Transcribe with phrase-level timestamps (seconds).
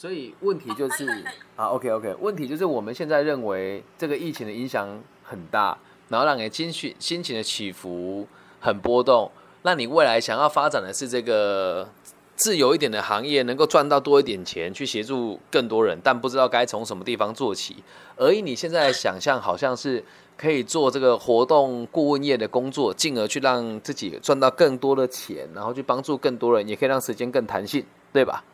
[0.00, 1.04] 所以问题就是
[1.56, 4.88] 啊，OK OK，问题就是我们现在认为这个疫情的影响
[5.24, 5.76] 很大，
[6.08, 8.24] 然后让你心绪心情的起伏
[8.60, 9.28] 很波动。
[9.62, 11.88] 那你未来想要发展的是这个
[12.36, 17.82] 自由一点的行业，能够赚到多一点钱，去协助更多人，但不知道该从什么地方做起。
[18.14, 20.04] 而以你现在的想象，好像是
[20.36, 28.44] 可以做这个活动顾问业的工作，进而去让自己赚到更多的钱，然后去帮助更多人，也可以让时间更弹性，对吧？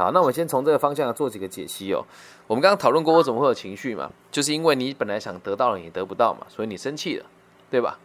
[0.00, 0.04] 对。
[0.04, 2.02] 好，那我们先从这个方向做几个解析哦。
[2.46, 4.10] 我们刚刚讨论过，为什么会有情绪嘛？
[4.30, 7.26] 就是因为你本来想得到了，你得不到嘛，所以你生气了，
[7.70, 7.98] 对吧？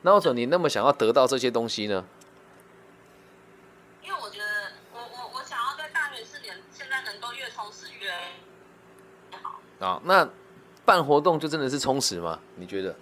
[0.00, 2.04] 那为什么你那么想要得到这些东西呢？
[4.02, 8.10] 因为我觉得，我我我想要在大学四年，现在能够越充实越
[9.42, 9.60] 好。
[9.86, 10.28] 啊，那
[10.84, 12.40] 办活动就真的是充实吗？
[12.56, 12.96] 你觉得？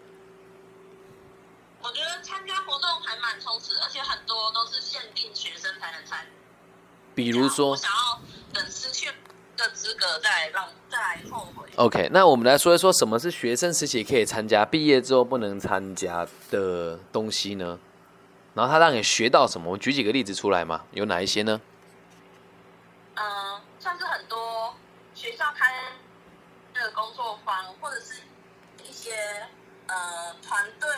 [1.82, 6.26] 我觉得参加活动还蛮充实，而且很多都是限定学生才能参。
[7.14, 8.20] 比如说，我想要
[9.60, 11.68] 的资格再让再来后悔。
[11.76, 17.78] OK，那我们来说一说什么是学生时期可以参加，毕业之后不能参加的东西呢？
[18.54, 19.70] 然后他让你学到什么？
[19.70, 20.84] 我举几个例子出来嘛？
[20.90, 21.60] 有哪一些呢？
[23.14, 24.74] 嗯，像是很多
[25.14, 25.72] 学校开
[26.74, 28.22] 的工作坊，或者是
[28.82, 29.14] 一些
[29.86, 30.88] 呃团队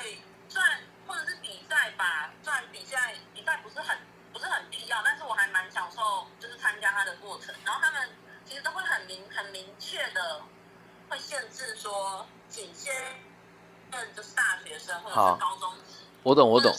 [0.48, 0.65] 算
[1.06, 3.98] 或者是比赛吧，算比赛比赛不是很
[4.33, 7.55] 不是很必要，但是我还蛮享受就是参加它的过程。
[7.65, 8.09] 然后他们
[8.53, 10.42] 其实都会很明很明确的。
[11.08, 12.92] 会限制说仅限
[13.92, 15.70] 嗯，就是大学生或者是高中
[16.22, 16.70] 我懂我懂，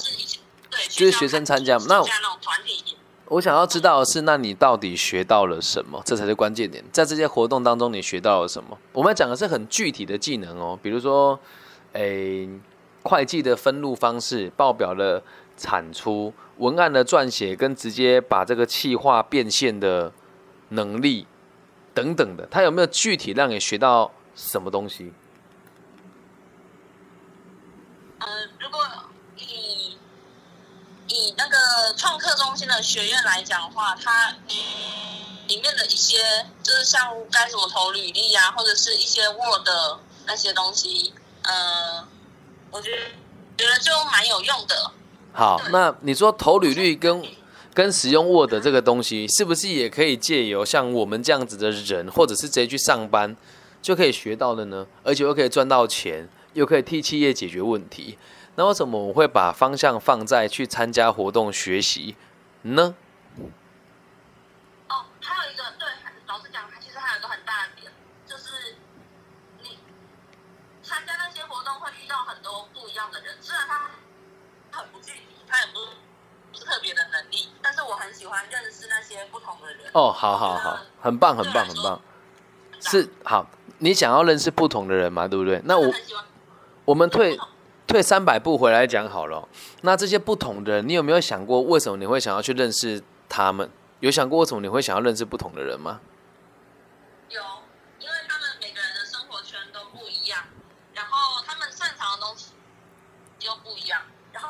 [0.69, 2.97] 对，就是学生参加那团体。
[3.25, 5.99] 我想要知道的是，那你到底学到了什么？
[6.05, 6.83] 这才是关键点。
[6.91, 8.77] 在这些活动当中，你学到了什么？
[8.91, 11.39] 我们讲的是很具体的技能哦，比如说，
[11.93, 12.47] 诶，
[13.01, 15.21] 会计的分录方式、报表的
[15.57, 20.11] 产出、文案的撰写，跟直接把这个气化变现的
[20.69, 21.27] 能力
[21.93, 24.11] 等等的，他有没有具体让你学到？
[24.35, 25.13] 什么东西？
[28.17, 28.27] 呃，
[28.59, 28.83] 如果
[29.37, 29.95] 以
[31.07, 34.35] 以那个创客中心的学院来讲的话，它
[35.47, 36.17] 里面的一些
[36.63, 39.69] 就是像该怎么投履历啊，或者是一些 Word
[40.25, 42.07] 那些东西，呃，
[42.71, 42.97] 我觉得
[43.55, 44.91] 觉得就蛮有用的。
[45.31, 47.23] 好，那你说投履历跟
[47.73, 53.35] 跟使用 Word 这个东西，是不是也可以借由像我们这样子的人，或者是直接去上班？
[53.81, 58.17] 就可以学到的呢，而且又可以赚到钱，又可以替企业解决问题。
[58.55, 62.15] 那为什么我会把方向放在去参加活动学习
[62.61, 62.95] 呢？
[64.87, 65.85] 哦，还有一个对，
[66.27, 67.91] 老实讲，其实还有一个很大的点，
[68.25, 68.77] 就是
[69.61, 69.79] 你
[70.81, 73.35] 参加那些活动会遇到很多不一样的人。
[73.41, 73.91] 虽然他
[74.79, 75.79] 很不具体，他也不
[76.53, 79.85] 不是特别的能力，但是我很喜欢认识那些不同的人。
[79.93, 82.01] 哦，好好好，很棒，很棒，很棒，
[82.79, 83.47] 是好。
[83.77, 85.27] 你想要认识不同的人嘛？
[85.27, 85.61] 对不对？
[85.65, 85.93] 那我
[86.85, 87.37] 我们退
[87.85, 89.47] 退三百步回来讲好了。
[89.81, 93.69] 那这些不同的人，你有没有想过为什么你会想要去认识他们？
[93.99, 95.99] 有想过为什么你会想要认识不同的人吗？
[97.29, 97.39] 有，
[97.99, 100.43] 因为他们每个人的生活圈都不一样，
[100.95, 102.53] 然后他们擅长的东西
[103.41, 104.49] 又不一样，然后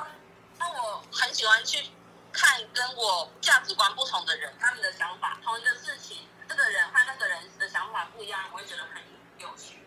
[0.57, 1.92] 那我很喜欢去看
[2.83, 9.01] 跟我价值观不同的人，他们的想法，同一个事情，这个人和那个人的想法不一样，我会觉得很
[9.39, 9.79] 有趣。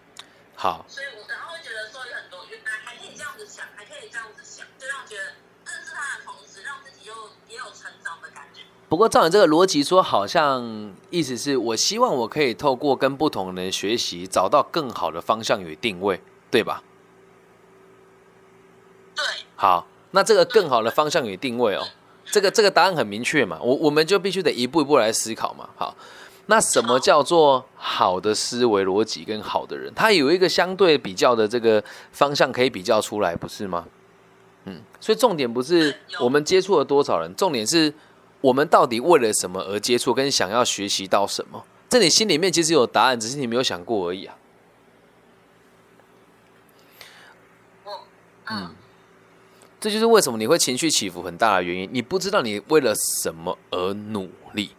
[0.56, 5.24] 好，所以我然后会觉得说有很多原来还可以这样子想，还可以这样子想，就让觉得
[5.66, 7.14] 认识他的同时，让自己又
[7.48, 8.62] 也有成长的感觉。
[8.88, 16.82] 不过照你这个逻辑说，好像意思是我希望我可以透过跟不同人学习，找到更好的方向与定位，对吧？
[19.14, 19.22] 对。
[19.54, 21.86] 好，那这个更好的方向与定位哦，
[22.30, 25.68] 这个这个答案很明确嘛，我我们就必须得一步一步来思考嘛。
[25.76, 25.96] 好。
[26.48, 29.92] 那什么叫做好的思维逻辑跟好的人？
[29.94, 31.82] 他有一个相对比较的这个
[32.12, 33.84] 方向可以比较出来，不是吗？
[34.66, 37.92] 嗯，所以重点不是我们接触了多少人，重点是
[38.40, 41.64] 我们到底为了什么而接触，跟想要学习到什么。
[41.88, 44.36] 这你心里面其实有答案，只是你没有想过而已啊。
[48.48, 48.70] 嗯，
[49.86, 51.88] 这就是为什么你会情绪起伏很大的原因。
[51.92, 52.92] 你不知道你为了
[53.22, 54.70] 什么而努力。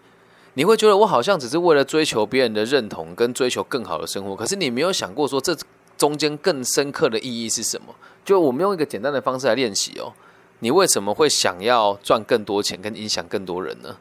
[0.55, 5.55] 你会觉得我好像只是为了追求别人的认同跟追求更好的生活，可是你没有想过说这
[5.97, 7.95] 中间更深刻的意义是什么？
[8.25, 10.11] 就我们用一个简单的方式来练习哦，
[10.59, 13.95] 你为什么会想要赚更多钱跟影响更多人呢？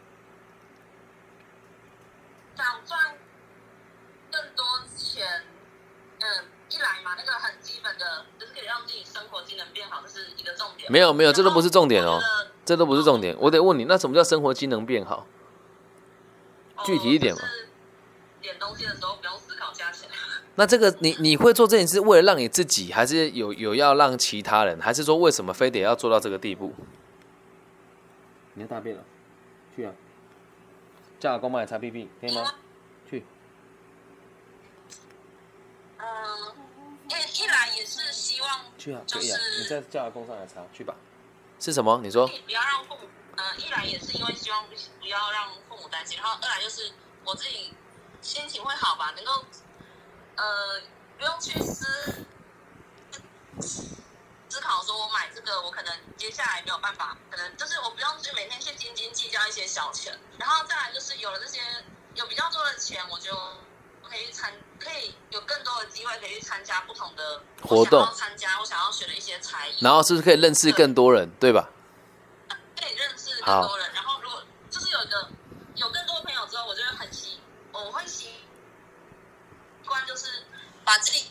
[2.57, 3.15] 想赚
[4.33, 4.65] 更多
[4.97, 5.25] 钱，
[6.19, 6.27] 嗯，
[6.69, 10.76] 一来嘛，那个很基本的，就是可以让自己生活机能变好，这是一个重点。
[10.89, 12.21] 没有没有，这都不是重点哦，
[12.65, 13.37] 这都不是重点。
[13.41, 15.27] 我得问你，那什么叫生活机能变好？
[16.85, 17.41] 具体一点嘛？
[18.41, 20.09] 点东西的时候不用思考价钱。
[20.55, 26.73] 那这个你你会做这件事，为了让你自己，还是有有要让其他人，还是说为什么非得要做到这个地步？
[28.55, 29.03] 你要大便了，
[29.75, 29.93] 去啊！
[31.19, 32.55] 叫阿公帮你擦屁屁，可以吗？
[33.09, 33.25] 去。
[35.99, 36.05] 嗯，
[37.09, 40.95] 一一来也是希望去啊，就可以啊，你是再叫阿公上来查，去吧。
[41.59, 41.99] 是什么？
[42.03, 42.27] 你说？
[42.29, 46.93] 不要让父母，呃，一来也是因为希望不不要让父母担心，然后二来就是
[47.25, 47.73] 我自己
[48.21, 49.43] 心情会好吧，能够
[50.37, 50.83] 呃
[51.17, 52.27] 不用去思
[53.63, 61.61] 思考说我买这个我可能接下来没有办法，可能就是我不用去每天去斤斤计较一些小钱，然后再来就是有了这些
[62.15, 63.33] 有比较多的钱，我就
[64.09, 71.69] 可以去参可以有更多的机会可以去参加不同的活动参加我想要学的一些才艺，然后是不是可以认识更多人，对吧？
[72.49, 75.29] 可以认识更多人，然后如果就是有一个
[75.75, 77.41] 有更多朋友之后，我就会很习，
[77.73, 78.29] 我会习
[79.87, 80.45] 惯就是
[80.85, 81.27] 把自己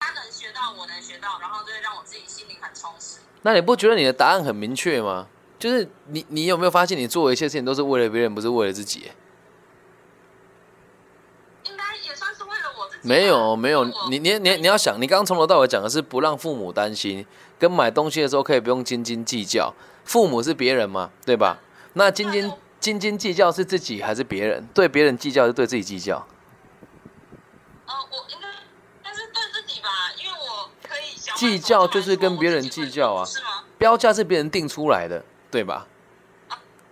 [0.00, 3.18] 他能学到，我能学到，然后就会让我自己心里很充实。
[3.42, 5.28] 那你不觉得你的答案很明确吗？
[5.58, 9.12] 就是你，你有没有发现，你做一切事情都是为了别人，不是为了自己？
[11.62, 12.90] 应该也算是为了我自己吧。
[13.04, 17.26] 没有，没有，你你你你要想，你刚刚从头到尾讲的是不让父母担心，
[17.58, 19.74] 跟买东西的时候可以不用斤斤计较。
[20.04, 21.58] 父母是别人嘛，对吧？
[21.94, 24.66] 那斤斤斤斤计较是自己还是别人？
[24.72, 26.26] 对别人计较是对自己计较。
[27.86, 28.48] 呃，我应该，
[29.02, 29.88] 但是对自己吧，
[30.18, 33.64] 因为我可以想计较就就是跟别人计较啊是吗？
[33.78, 35.86] 标价是别人定出来的，对吧？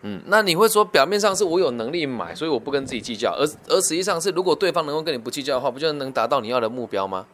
[0.03, 7.27] 嗯，那你会说表面上是我有能力买，所以我不跟自己计较，而而实际上是如果对方能够跟你不计较的话，不就能达到你要的目标吗？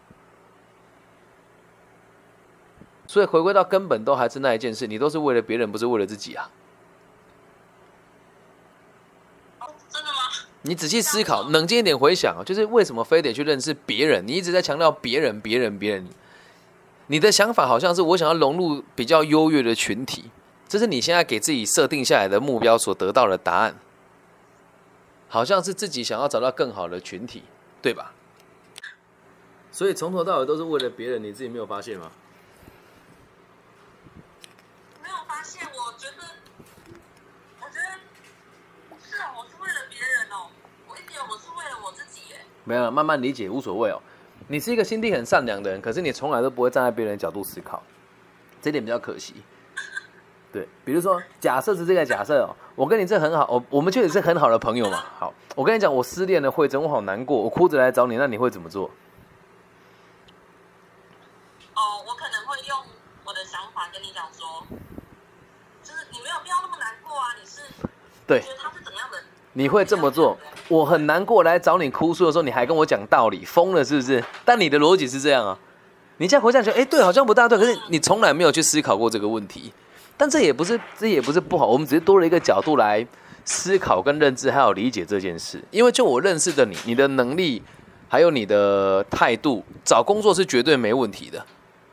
[3.06, 6.50] 所以回归到根本，都还是那一件事，你都是为了别人，不是为了自己啊！
[9.60, 10.16] 哦真的吗？
[10.62, 14.26] 你仔细思考，冷静一点回想啊，就是为什么非得去认识别人？
[14.26, 16.08] 你一直在强调别人、别人、别人，
[17.06, 20.24] 你的想法好像是我想要融入比较优越的群体，
[20.68, 23.76] 这是你现在给自己设定下来的目标所得到的答案，
[25.28, 27.44] 好像是自己想要找到更好的群体，
[27.80, 28.12] 对吧？
[29.70, 32.10] 所以从头到尾都是为了别人，你自己没有发现吗？
[35.02, 36.24] 没有发现，我觉得，
[37.60, 40.48] 我觉得是啊，我是为了别人哦，
[40.88, 42.40] 我一直我是为了我自己耶。
[42.64, 44.02] 没有，慢慢理解，无所谓哦。
[44.48, 47.82] 你是一个心地很善良的人，可是你从来都不会站在别人的角度思考，
[48.60, 49.34] 这点比较可惜。
[50.56, 55.04] 对，比如说，假设是这个假设哦，我跟你这很好，我我们确实是很好的朋友嘛。
[55.18, 58.86] 好，我跟你讲，我失恋了，慧珍，我好难过，我哭着来找你，那你会怎么做？
[61.74, 62.78] 哦，我可能会用
[63.26, 64.66] 我的想法跟你讲说，
[65.82, 67.60] 就是你没有必要那么难过啊，你是
[68.26, 69.18] 对觉得他是怎么样的？
[69.52, 70.38] 你会这么做？
[70.68, 74.24] 我很难过来找你哭诉的时候，你还跟我讲道理，疯了是不是？
[74.46, 75.58] 但你的逻辑是这样啊，
[76.16, 79.74] 你现在回想起来，哎，对，好像不大对，可是你从来没有去思考过这个问题。
[80.16, 83.06] 但这也不是，这也不是不好，我们只是多了一个角度来
[83.44, 85.62] 思考、跟认知，还有理解这件事。
[85.70, 87.62] 因为就我认识的你，你的能力
[88.08, 91.44] 还有你的态度，找工作是绝对没问题的，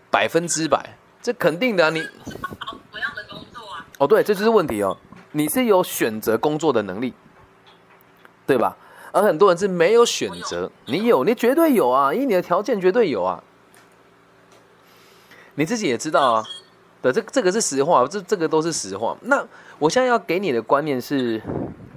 [0.10, 1.90] 百分之百，这肯定的啊。
[1.90, 2.12] 你是
[2.42, 3.86] 他找什么样的工作啊？
[3.98, 4.98] 哦，对，这就是问题哦。
[5.34, 7.14] 你是有选择工作的能力，
[8.46, 8.78] 对吧？
[9.12, 13.44] 而很多人是没有选择，你有，你绝对有啊，以你的条件绝对有啊。
[15.56, 16.44] 你自己也知道啊，
[17.04, 19.14] 对，这这个是实话，这这个都是实话。
[19.24, 19.46] 那
[19.78, 21.42] 我现在要给你的观念是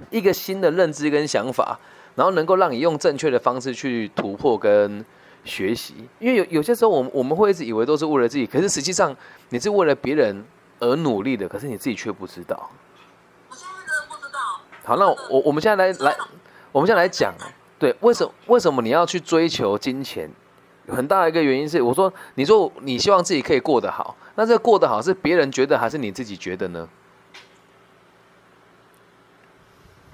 [0.09, 1.79] 一个新的认知跟想法，
[2.13, 5.05] 然后能够让你用正确的方式去突破跟
[5.45, 5.95] 学习。
[6.19, 9.15] 因为有有些时候，我们我们会一直以为都是为了自己，可是实际上
[9.47, 10.43] 你是为了别人
[10.79, 12.69] 而努力的，可是你自己却不知道。
[13.49, 14.39] 我现在真的不知道。
[14.83, 16.17] 好，那我我们现在来来，
[16.73, 17.33] 我们现在来讲，
[17.79, 20.29] 对，为什么为什么你要去追求金钱？
[20.89, 26.87] 很大的一个原因是，我说，你说你希望自己可以过得好，那这过得好是别人觉得还是你自己觉得呢？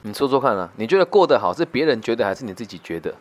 [0.01, 3.13] 你说说看啊，你觉得过得好是别人觉得还是你自己觉得？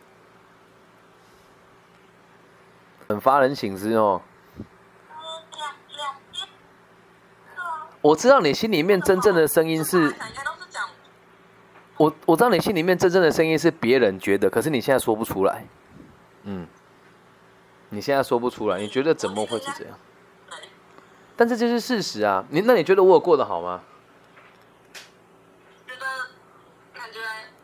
[3.09, 4.23] 很发人省思哦。
[8.01, 10.15] 我知道你心里面真正的声音是，
[11.97, 15.67] 我我知道你心里面真正的声音是别人觉得，可是你现在说不出来。
[16.45, 16.65] 嗯，
[17.89, 19.99] 你现在说不出来，你觉得怎么会是这样？
[21.43, 22.45] 对，但这就是事实啊！
[22.51, 23.81] 你那你觉得我有过得好吗？
[25.85, 26.07] 觉得
[26.95, 27.19] 感觉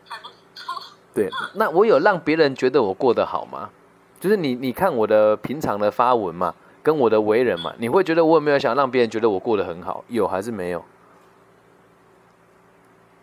[0.09, 0.83] 还不错。
[1.15, 3.71] 对，那我有让别人觉得我过得好吗？
[4.19, 10.05] 就是你你看我的平常的发文嘛，跟我的为人嘛，你会觉得我有没有想让别人觉得我过得很好？
[10.09, 10.85] 有还是没有？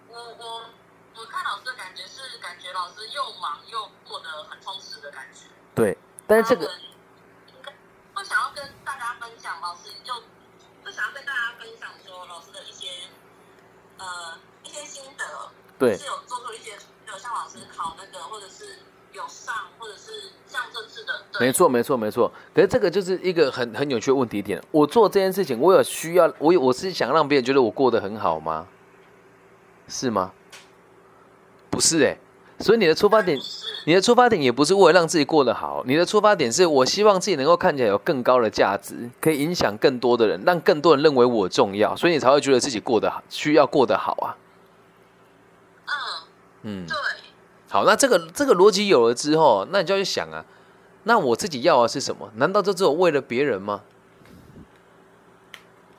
[0.10, 0.62] 我我
[1.18, 5.48] 我看老师的感觉是感觉老师又忙又过得很充实的感觉。
[5.76, 6.72] 对，但是这个
[14.06, 15.24] 呃一些心得，
[15.80, 16.72] 对是有做出一些，
[17.08, 18.80] 有像老师考那个，或者是
[19.14, 22.32] 有上，或者是像这次的，对没错，没错，没错。
[22.54, 24.62] 可是这个就是一个很很有趣的问题点。
[24.72, 28.68] 我做这件事情，我有需要，我有我是想让别人觉得我过得很好吗？
[29.88, 30.32] 是吗？
[31.70, 32.18] 不是哎、
[32.60, 33.38] 所以你的出发点，
[33.86, 44.38] 你的出发点也不是为了让自己过得好，你的出发点是我希望自己能够看起来有更高的价值，可以影响更多的人，让更多人认为我重要，所以你才会觉得自己过得好，需要过得好啊。
[46.64, 46.96] 嗯，嗯，对，
[47.70, 50.46] 好，那这个这个逻辑有了之后，那你就要去想啊，
[51.04, 52.32] 那我自己要的是什么？
[52.36, 53.82] 难道就只有为了别人吗？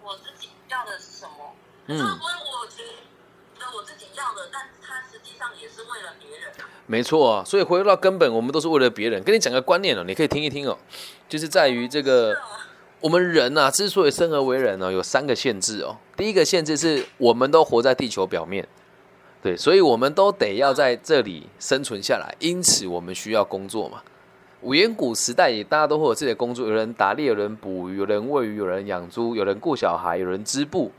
[0.03, 1.55] 我自己要的是什么？
[1.89, 1.99] 嗯
[6.89, 9.21] 没错啊，所以回到根本，我们都是为了别人。
[9.25, 10.79] 跟你讲个观念哦，你可以听一听哦，
[11.29, 12.33] 就是在于这个
[13.01, 15.97] 我们人啊，之所以生而为人呢、有三个限制哦。
[16.17, 18.67] 第一个限制是我们都活在地球表面，
[19.43, 24.01] 对，所以我们都得要在这里生存下来，因此我们需要工作嘛。
[24.63, 30.91] 远古时代也大家都会有自己的工作，有人打猎，有人捕鱼，有人喂鱼，有人养猪，有人顾小孩，有人织布。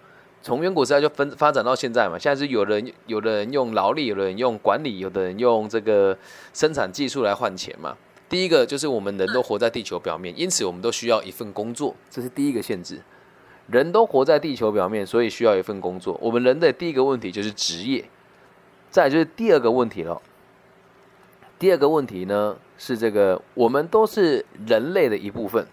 [0.48, 6.18] 从远古时代就分发展到现在嘛，现在是有人有的人用劳力，有的人用管理，有的人用这个
[6.54, 7.98] 生产技术来换钱嘛。
[8.30, 13.01] 第一个就是我们人都活在地球表面，因此我们都需要一份工作，这是第一个限制。
[13.70, 16.18] 人都活在地球表面，所以需要一份工作。
[16.22, 18.06] 我们人的第一个问题就是职业，
[18.89, 20.22] 再就是第二个问题了。
[21.60, 25.68] 第二个问题呢是这个，我们都是人类的一部分，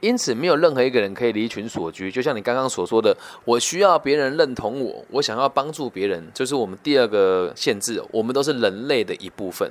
[0.00, 2.10] 因此没有任何一个人可以离群索居。
[2.10, 8.02] 就像你刚刚所说的，我需要别人认同我，我想要帮助别人，就是我们第二个限制。
[8.10, 9.70] 我们都是人类的一部分，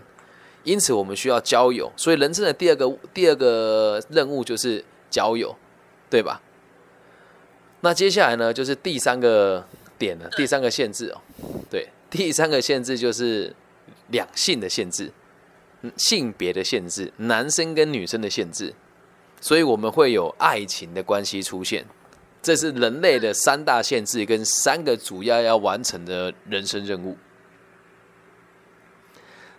[0.64, 1.92] 因此我们需要交友。
[1.96, 5.56] 所以人生的第二个第二个任务就是交友，
[6.10, 6.42] 对吧？
[7.82, 9.64] 那接下来呢，就是第三个
[10.00, 11.22] 点了，第三个限制哦，
[11.70, 13.56] 对，第三个限制就是
[14.08, 15.12] 两性的限制，
[15.96, 18.74] 性别的限制，男生跟女生的限制，
[19.46, 21.86] 所以我们会有爱情的关系出现，
[22.42, 27.16] 这是人类的三大限制跟三个主要要完成的人生任务。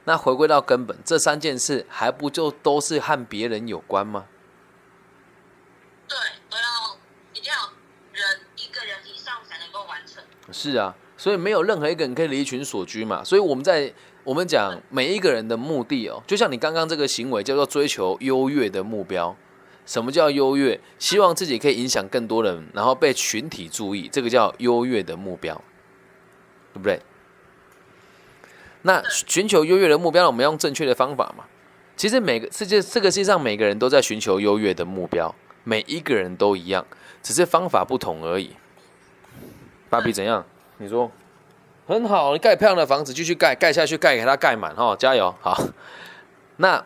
[0.03, 4.27] 那回归到根本，这三件事还不就都是和别人有关吗？
[6.09, 6.19] 对，
[6.51, 6.99] 都要
[7.33, 7.71] 一定要
[8.13, 10.21] 人一个人以上才能够完成。
[10.53, 13.23] 是啊，所以没有任何一个人可以离群所居嘛。
[13.23, 19.37] 所以我们在我们讲每一个人的目的哦，就像你刚刚这个行为叫做追求优越的目标。
[19.87, 20.79] 什么叫优越？
[20.99, 25.55] 希望自己可以影响更多人，然后被群体注意，这个叫优越的目标，
[26.75, 27.01] 对不对？
[28.83, 31.45] 那寻求优越的目标，我们用正确的方法嘛。
[31.97, 36.85] 其实每个世界这个世界上每个人都在寻求优越的目标，每一个人都一样，
[37.23, 38.55] 只是方法不同而已。
[39.89, 40.45] 芭比怎样？
[40.79, 41.11] 你说
[41.87, 45.35] 很好，你盖漂亮的房子，继续盖，盖下去，盖给它盖满哦，加油！
[45.41, 45.57] 好，
[46.57, 46.85] 那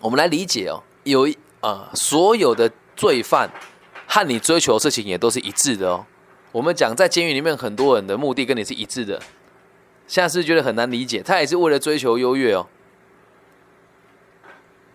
[0.00, 1.28] 我们来理解哦，有
[1.62, 3.50] 一啊、所有的罪犯
[4.06, 6.06] 和你追求的事情也都是一致的哦。
[6.52, 9.20] 我们讲在监狱里面，很多人的目的跟你是一致的，
[10.06, 12.66] 现在是觉得很难理解，他也是为了追求优越哦。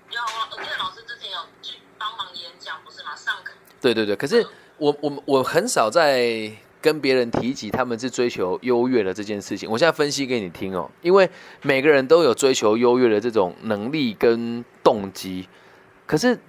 [0.10, 3.16] 有啊，我记得老师之前有去帮忙演讲，不是吗？
[3.16, 3.54] 上课。
[3.80, 4.46] 对对对，可是
[4.78, 6.52] 我我我很少在
[6.82, 9.70] 跟别人提及他们是追求优越的这件事情。
[9.70, 11.30] 我现在分析给你听哦，因为
[11.62, 15.48] 每个人都有追求优越的这种能力跟动机，
[16.08, 16.40] 可是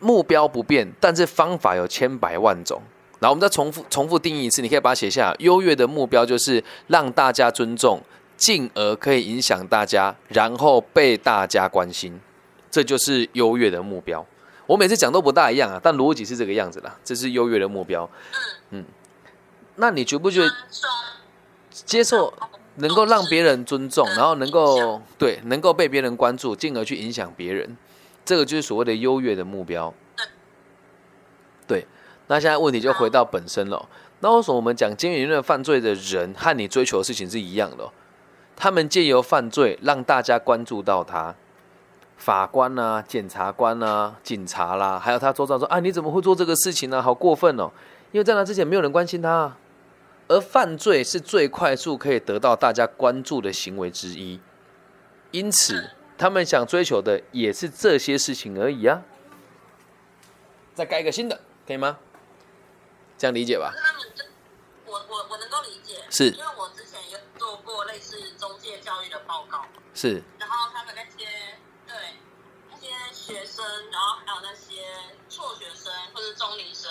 [0.00, 2.82] 目标不变，但是方法有千百万种。
[3.20, 5.34] 然后我们再重复重复定义一次，你可以把它写下。
[5.38, 8.00] 优越的目标就是让大家尊重，
[8.36, 12.18] 进而可以影响大家，然后被大家关心，
[12.70, 14.26] 这就是优越的目标。
[14.66, 18.08] 我每次讲都不大一样啊，但逻辑是这个样子啦，这是优越的目标。
[18.70, 18.84] 嗯，
[19.76, 20.50] 那你觉不觉得
[21.72, 22.32] 接受
[22.76, 27.76] 能够让别人尊重，然后能够对能够被别人关注，进而去影响别人，
[28.24, 29.92] 这个就是所谓的优越的目标。
[31.66, 31.86] 对，
[32.26, 33.88] 那现在问题就回到本身了。
[34.20, 37.92] 那为什么我们讲监狱里面的犯罪的人和你追求的事情是一样的哦？
[38.54, 41.34] 他们借由犯罪让大家关注到他，
[42.18, 47.70] 法官啊、检察官啊、警察啦，还有他周遭说：“啊，你怎么会做这个事情呢、好过分哦！”
[48.12, 49.56] 因为在那之前没有人关心他啊。
[50.28, 54.38] 而犯罪是最快速可以得到大家关注的行为之一，
[55.30, 59.02] 因此他们想追求的也是这些事情而已啊。
[60.74, 61.98] 再盖一个新的，可以吗？
[63.16, 63.78] 这样理解吧可？
[63.78, 64.24] 是他们就
[64.84, 71.26] 我我我能够理解，是因为我之前有做过类似中中介教育的报告，是然后他们那些
[71.86, 71.96] 对
[72.70, 74.82] 那些学生，然后还有那些
[75.30, 76.90] 辍学生或者中龄生，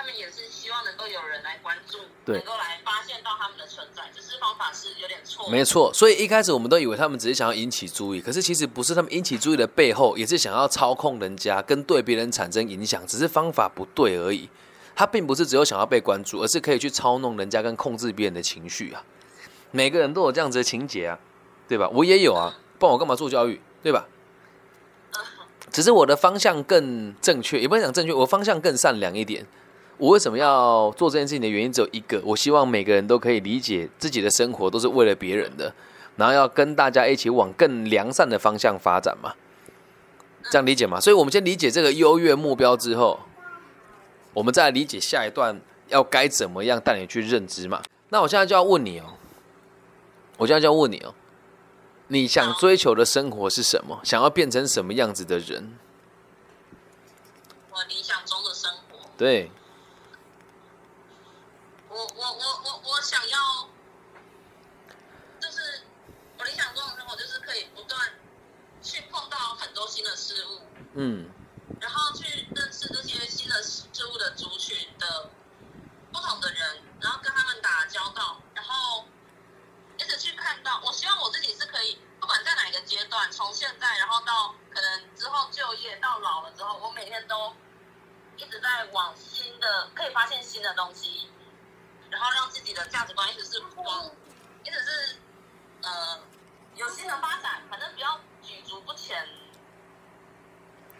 [0.00, 5.50] 他们也是希望能够有人来关注，对能够来发现到他们的存在，只是方法是有点错误。
[5.50, 5.92] 没错。
[5.92, 14.48] 所以一开始我们都以为他们只是想要引起注意，可是其实不是，他们引起注意的背后也是想要操控人家，跟对别人产生影响，只是方法不对而已。
[14.96, 19.04] 他并不是只有想要被关注，而是可以去操弄人家跟控制别人的情绪啊。
[19.70, 21.18] 每个人都有这样子的情节啊，
[21.68, 21.86] 对吧？
[21.90, 24.06] 我也有啊，不然我干嘛做教育，对吧？
[25.70, 29.46] 只是我的方向更正确，也不能讲正确，我方向更善良一点。
[30.00, 35.74] 我为什么要做这件事情的原因只有一个，我希望每个人都可以理解自己的生活都是为了别人的，
[36.16, 39.34] 然后要跟大家一起往更良善的方向发展嘛。
[40.50, 40.98] 这样理解吗？
[40.98, 43.20] 所以我们先理解这个优越目标之后，
[44.32, 47.82] 我们再来理解下一段要该怎么样带你去认知嘛。
[48.08, 49.04] 那我现在就要问你哦，
[50.38, 51.14] 我现在就要问你哦，
[52.08, 54.00] 你想追求的生活是什么？
[54.02, 55.76] 想要变成什么样子的人？
[57.70, 59.50] 我理想中的生活，对，
[61.88, 63.68] 我我我想要，
[65.40, 65.82] 就是
[66.36, 68.12] 我理想中的生活，就是可以不断
[68.82, 70.60] 去碰到很多新的事物，
[70.94, 71.30] 嗯，
[71.80, 75.30] 然后去认识这些新的事物的族群的
[76.12, 79.04] 不同的人，然后跟他们打交道，然后
[79.96, 80.80] 一直去看到。
[80.84, 87.54] 我希望我自己是可以，不管在哪个阶段，从现在然后到可能之后就业到老了之后，我每天都
[88.36, 91.30] 一直在往新的，可以发现新的东西，
[92.10, 94.10] 然后让自己的价值观一直是往，
[94.64, 95.16] 一直是
[95.82, 96.18] 呃
[96.76, 99.26] 有新的发展，反正不要举足不前。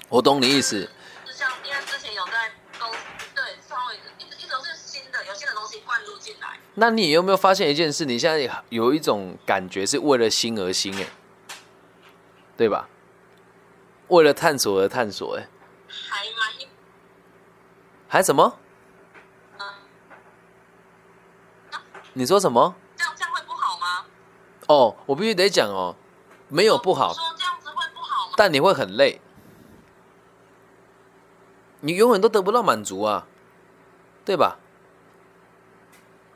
[0.09, 0.88] 我懂你意思。
[1.26, 2.90] 就像因为之前有在公
[3.35, 8.05] 对稍微一直一直都是新的有新的东西灌入进来，那你有没有发现一件事？
[8.05, 11.07] 你现在有一种感觉是为了新而新，哎，
[12.57, 12.88] 对吧？
[14.09, 15.49] 为了探索而探索，哎，
[15.88, 16.27] 还
[18.09, 18.59] 还什么？
[19.61, 19.64] 嗯，
[22.14, 22.75] 你说什么？
[22.96, 24.05] 这样这样会不好吗？
[24.66, 25.96] 哦，我必须得讲哦，
[26.49, 28.35] 没有不好，说这样子会不好吗？
[28.37, 29.20] 但你会很累，
[31.81, 33.27] 你永远都得不到满足啊，
[34.25, 34.59] 对吧？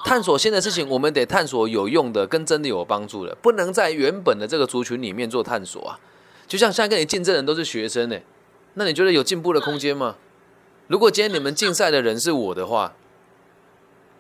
[0.04, 5.98] 探索新的事情，我们得探索有用的、跟真的有帮助的，不能在原本的这个族群里面做探索啊。
[6.46, 8.18] 就像现在跟你竞争的人都是学生呢，
[8.74, 10.16] 那你觉得有进步的空间吗？
[10.88, 12.92] 如果今天你们竞赛的人是我的话，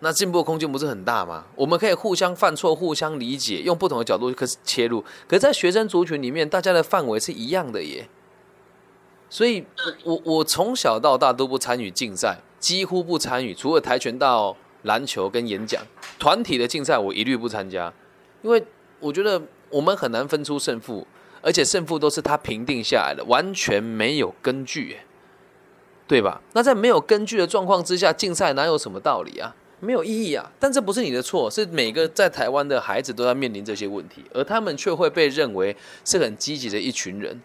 [0.04, 1.46] 那进步空间不是很大吗？
[1.56, 5.02] 我们可以互相犯错、互相理解，用不同的角度可切入。
[5.26, 8.06] 可是，在学生族群里面，大家的范围是一样的耶。
[9.30, 9.64] 所以，
[10.04, 15.82] 我我从小到大都不参与竞赛，几乎不参与，除了跆拳道、篮球跟演讲，
[16.18, 17.90] 团体的竞赛我一律不参加，
[18.42, 18.62] 因为
[19.00, 19.40] 我觉得
[19.70, 21.06] 我们很难分出胜负，
[21.40, 25.06] 而且胜负都是他评定下来的，完全没有根据耶，
[26.06, 26.42] 对吧？
[26.52, 29.56] 那在没有根据的状况之下，竞赛哪有什么道理啊？
[29.84, 30.50] 没有意义啊！
[30.58, 37.40] 但这不是你的错，是每个在台湾的孩子都在面临这些问题，而他们却会被认为是很积极的一群人。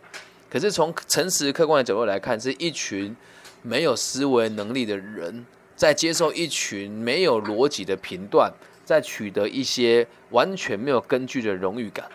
[0.50, 3.16] 可是从诚实客观的角度来看，是一群
[3.62, 8.52] 没有思维能力的人，在接受一群没有逻辑的评断，
[8.84, 12.10] 在取得一些完全没有根据的荣誉感。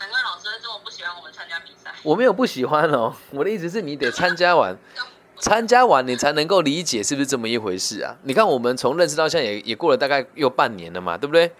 [0.00, 1.92] 难怪老师会这么不喜欢我们参加比赛。
[2.02, 4.76] 我没有不喜欢哦，我的意思是你得参加完，
[5.38, 8.16] 参加完你才能够理解是不是这么一回事啊？
[8.22, 11.52] 你看我们从认识到现在也也过了大概又半年了嘛，对不对？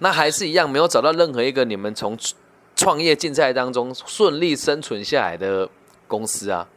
[0.00, 2.18] 那还是一样没有找到任何一个你们从
[2.74, 5.68] 创业竞赛当中顺利生存下来的
[6.06, 6.68] 公司啊，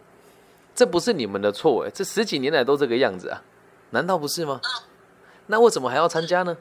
[0.74, 3.42] 这不是你们的错诶，这十几年来都这个样子啊，
[3.90, 4.62] 难道不是吗？
[5.48, 6.56] 那为什么还要参加呢？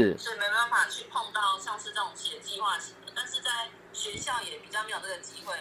[0.00, 3.50] 是所以没办法去碰到像是这种写计划型的，但是在
[3.92, 5.54] 学校也比较没有这个机会，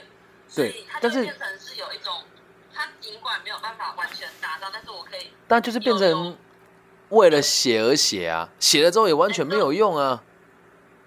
[0.47, 2.23] 所以它就是变成是有一种，
[2.73, 6.37] 它尽管没有办法完全达到，但是我可以但就是变成
[7.09, 10.23] 为了写而写啊，写了之后也完全没有用啊。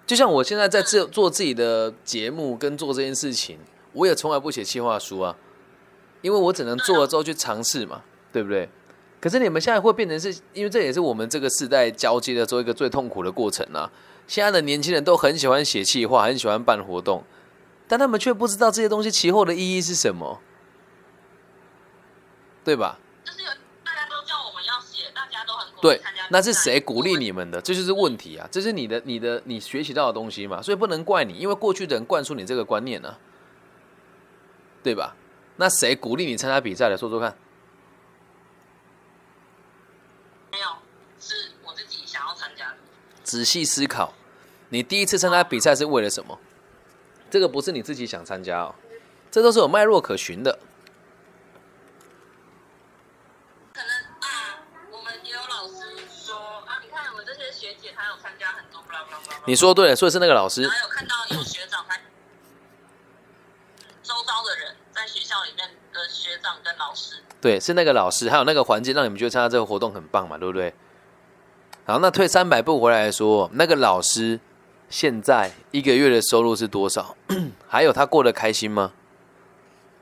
[0.05, 3.59] 就像我现在在这做自己的节目跟做这件事情，
[3.93, 5.35] 我也从来不写计划书啊，
[6.21, 8.69] 因为我只能做了之后去尝试嘛，对不对？
[9.25, 13.91] 可是你们现在会变成是，因为这也是我们这个世代交接的时候一个最痛苦的过程啊。
[14.27, 17.23] 现在的年轻人都很喜欢写气话，很喜欢办活动，
[17.87, 20.39] 但他们却不知道这些东西其后的意义是什么，
[22.63, 22.99] 对吧？
[23.23, 23.49] 就是有
[23.83, 27.59] 大家都叫我们要写，大家都很对那是谁鼓励你们的？
[27.59, 28.47] 这就是问题啊！
[28.51, 33.17] 这是你的、你的、你学习到的东西嘛，所以不能怪你，因为过去的人灌输你这个观念呢、
[34.83, 35.15] 对吧？
[35.55, 36.95] 那谁鼓励你参加比赛的？
[36.95, 37.35] 说说看。
[40.51, 40.67] 没有，
[41.19, 42.77] 是我自己想要参加的。
[43.35, 44.13] 仔细思考，
[44.69, 46.39] 你第一次参加比赛是为了什么？
[47.29, 48.73] 这个不是你自己想参加哦，
[49.29, 50.57] 这都是有脉络可循的。
[53.73, 53.89] 可能
[54.21, 55.73] 啊，我们也有老师
[56.07, 56.33] 说
[56.65, 58.81] 啊，你看我们这些学姐她有参加很多。
[59.45, 61.97] 你说对了，所以是那个老师然后有看到有学长他
[64.01, 70.73] 周遭的人在学校里面的学长跟老师，对，是那个老师，还有那个环境，让你们觉得参加这个活动很棒嘛，对不对？
[71.87, 74.39] 好，那退三百步回来说，那个老师
[74.89, 77.15] 现在一个月的收入是多少？
[77.69, 78.91] 还有他过得开心吗？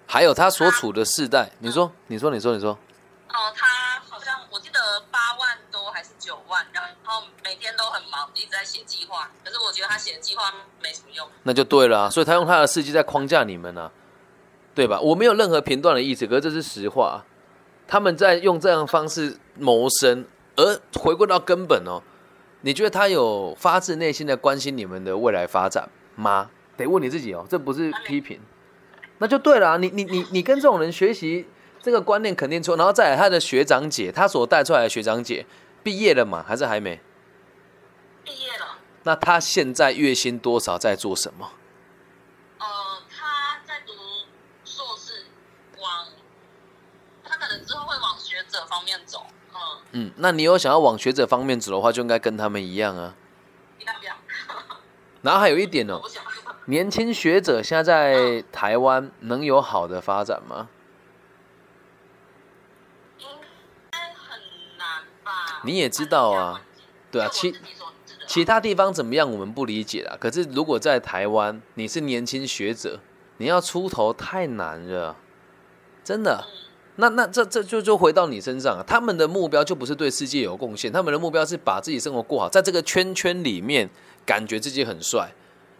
[0.07, 3.67] 还有他所处的世代，你说，你说，你说，你说，哦，他
[4.09, 4.79] 好像我记得
[5.11, 9.29] 八万多还是九万，然后每天都很忙，一直在写计划。
[9.43, 11.27] 可是我觉得他写的计划没什么用。
[11.43, 13.91] 那就对了啊、所以他用他的事迹在框架你们啊，
[14.73, 15.01] 对吧？
[15.01, 17.25] 我没有任何评断的意思，可是这是实话。
[17.85, 22.01] 他们在用这样的方式谋生，而回归到根本哦，
[22.61, 26.49] 你觉得他有发自内心的关心你们的未来发展吗？
[26.77, 28.39] 得问你自己哦，这不是批评，
[29.19, 31.47] 那就对了啊、你你你你跟这种人学习
[31.81, 35.45] 这个观念肯定错，然后再来他的学长姐，他所带出来的学长姐
[35.83, 36.43] 毕业了吗？
[36.47, 36.99] 还是还没？
[38.23, 41.51] 毕业了，那他现在月薪多少，在做什么？
[42.57, 42.65] 呃，
[43.09, 43.93] 他在读
[44.63, 45.25] 硕士，
[45.79, 46.07] 往
[47.23, 49.25] 他可能之后会往学者方面走。
[49.93, 53.15] 嗯，嗯，那你有想要往学者方面走的话，就应该跟他们一样啊。
[55.21, 56.01] 然后还有一点哦。
[56.65, 60.69] 年轻学者现在在台湾能有好的发展吗？
[63.19, 63.27] 应
[63.91, 64.39] 该很
[64.77, 65.61] 难吧？
[65.65, 66.61] 你也知道啊
[67.11, 67.53] 对啊其
[68.25, 70.15] 其他地方怎么样，我们不理解啦。
[70.19, 73.01] 可是如果在台湾，你是年轻学者，
[73.37, 75.17] 你要出头太难了，
[76.03, 76.45] 真的。
[76.47, 76.62] 嗯
[76.95, 83.89] 那那这这就就回到你身上啊，他们的目标就不是对世界有贡献，他们的目标是把自己生活过好，在这个圈圈里面
[84.25, 85.33] 感觉自己很帅，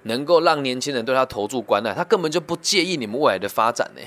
[0.04, 4.02] 能够让年轻人对他投注关爱，他根本就不介意你们未来的发展呢，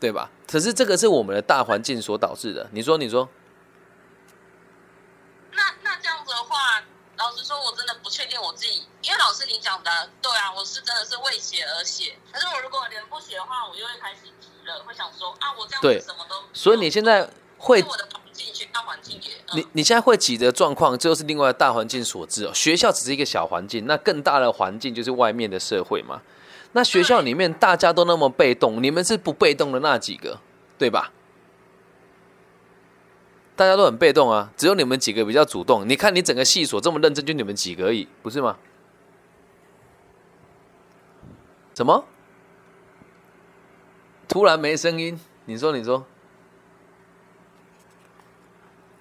[0.00, 0.30] 对吧？
[0.48, 2.68] 可是这个是我们的大环境所导致的。
[2.72, 3.28] 你说，你说，
[5.52, 6.82] 那那这样子的话，
[7.16, 12.14] 老实说，我真的不确定我自己，因为老师你讲的，对啊，我是真的是为写而写。
[12.32, 22.52] 可是我如果连不写的话，我就会开始急了，会想说啊，我这样对子什么都，所以你现在会我的环境，学校环境也，嗯你你现在会挤的状况，这就是另外的大环境所致哦。
[22.54, 26.22] 学校只是一个小环境，那更大的环境就是外面的社会嘛。
[26.72, 30.38] 那学校里面大家都那么被动，你们是不被动的那几个，
[30.76, 31.12] 对吧？
[33.56, 35.88] 大家都很被动啊，只有你们几个比较主动。
[35.88, 38.56] 你看你整个系所这么认真，就你们几个而已，不是吗？
[41.78, 42.04] 怎么？
[44.26, 45.16] 突然没声音？
[45.44, 46.04] 你说，你说。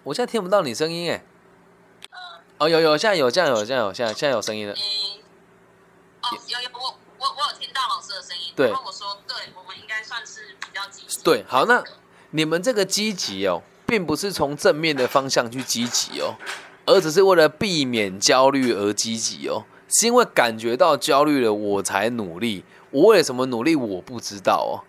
[0.03, 1.23] 我现在听不到你声音哎。
[2.59, 4.75] 哦，有有，现在有，现在有，现在有，现在现在有声音了。
[4.75, 4.77] 嗯，
[6.21, 11.23] 哦，有有，我我我有听到老师的声音，对然后我说，对我们应该算是比较积极。
[11.23, 11.83] 对，好，那
[12.29, 16.35] 你们这个积极哦，并不是从正面的方向去积极哦，
[16.85, 22.63] 而只是为了避免焦虑而积极哦，是因为感觉到焦虑了，我才努力。
[22.91, 24.83] 我为了什么努力，我不知道哦。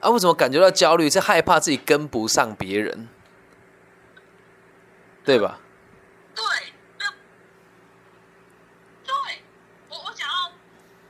[0.00, 1.08] 啊，为什么感觉到焦虑？
[1.08, 3.08] 是害怕自己跟不上别人，
[5.24, 5.60] 对吧？
[6.34, 6.44] 对，
[6.98, 7.06] 那
[9.06, 9.14] 对
[9.88, 10.52] 我我想要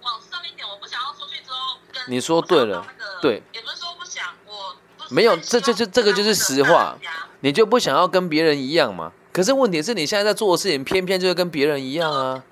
[0.02, 2.86] 往上一点，我不想要出去之后跟你说对了
[3.20, 6.96] 对也不是说不想，我不没有这这这就这个就是实话
[7.40, 9.12] 你就不想要跟别人一样嘛？
[9.32, 12.44] 可是问题是你现在在做的事情，偏偏就是跟别人一样啊，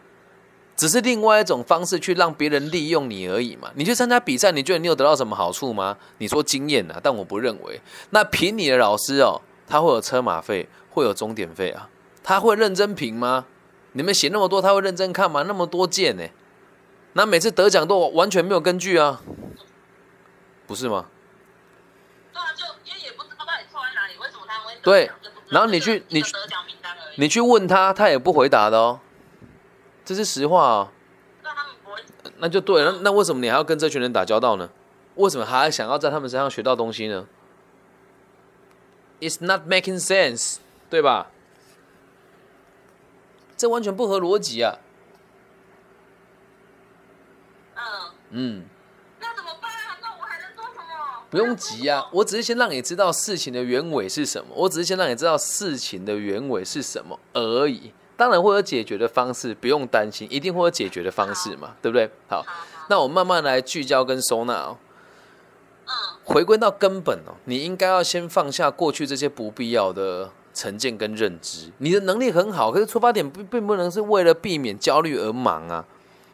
[0.82, 3.70] 只是另外一种方式去让别人利用你而已嘛。
[3.76, 5.96] 你去参加比赛，你觉得你有得到什么好处吗？
[6.18, 7.80] 你说经验啊，但我不认为。
[8.10, 11.88] 那评你的老师哦，他会有车马费，会有终点费啊，
[12.24, 13.46] 他会认真评吗？
[13.92, 15.44] 你们写那么多，他会认真看吗？
[15.46, 16.24] 那么多件呢、
[17.12, 19.20] 那每次得奖都完全没有根据啊，
[20.66, 21.06] 不是吗？
[22.32, 25.08] 对啊，就因为也不知道到底错在哪里，为什么他们会得对
[25.48, 26.20] 然后你去你
[27.14, 28.98] 你去问他，他也不回答的哦，
[30.04, 30.88] 这是实话哦。
[32.38, 34.68] 那就对了，那那为什么你还要跟这群人打交道呢？
[35.14, 37.26] 为什么还想要在他们身上学到东西呢
[39.20, 40.56] ？It's not making sense，
[40.90, 41.30] 对吧？
[43.56, 44.78] 这完全不合逻辑啊！
[47.76, 47.82] 嗯，
[48.30, 48.64] 嗯，
[49.20, 49.98] 那怎么办啊？
[50.00, 51.24] 那我还能做什么？
[51.30, 57.92] 不用急啊，我只是先让你知道事情的原委是什么，我只是先让你知道事情的原委是什么而已。
[58.22, 62.08] 当然会有解决的方式，不用担心，一定会有解决的方式嘛，对不对？
[62.28, 62.46] 好，
[62.88, 64.78] 那我慢慢来聚焦跟收纳哦。
[65.86, 65.90] 嗯，
[66.22, 71.72] 回归到根本哦，你应该要先放下过去这些不必要的成见跟认知。
[71.78, 75.84] 你的能力很好，可是出发点并并不能是为了避免焦虑而忙啊。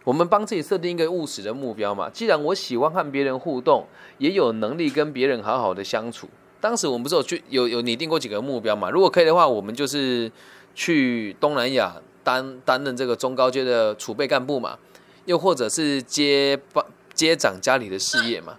[0.04, 2.10] 我们帮自己设定一个务实的目标嘛。
[2.10, 3.86] 既然我喜欢和别人互动，
[4.18, 6.28] 也有能力跟别人好好的相处。
[6.60, 8.90] 当时我们不是有去有有拟定过几个目标嘛？
[8.90, 10.30] 如果可以的话，我们就是
[10.78, 14.78] 去东南亚担担任这个中高阶的储备干部嘛，
[15.24, 18.56] 又或者是接帮接掌家里的事业嘛。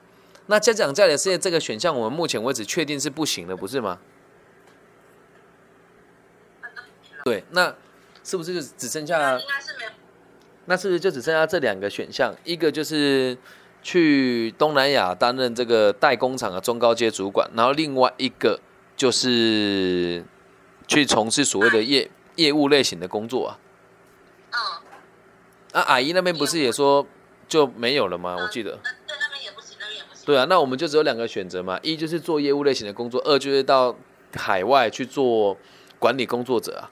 [0.48, 4.00] 那接掌家里的事业这个选项，我们目前为止确定是不行的，不是吗？
[7.24, 7.74] 对，那
[8.22, 9.40] 是不是就只剩下？
[9.40, 9.92] 应该是没有。
[10.66, 12.36] 那是不是就只剩下这两个选项？
[12.44, 13.38] 一个就是
[13.82, 18.60] 去东南亚担任这个代工厂的中高阶主管，然后另外一个
[18.98, 20.22] 就是
[20.90, 23.60] 去从事所谓的业业务类型的工作啊。
[24.52, 24.58] 嗯。
[25.72, 27.06] 啊，阿姨那边不是也说
[27.48, 28.36] 就没有了吗？
[28.38, 28.72] 我记得。
[28.72, 30.26] 对，那边也不行，那边也不行。
[30.26, 33.96] 对啊，那我们就只有两个选择嘛，一就是做业务类型的工作，二就是到
[34.36, 35.56] 海外去做
[36.00, 36.92] 管理工作者啊。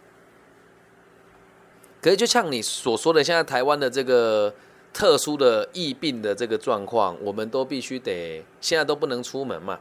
[1.99, 4.53] 可是就像你所说的，现在台湾的这个
[4.93, 9.79] 特殊的疫病的这个状况，我们都必须得现在都不能出门嘛，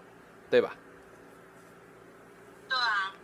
[0.51, 0.75] 对吧？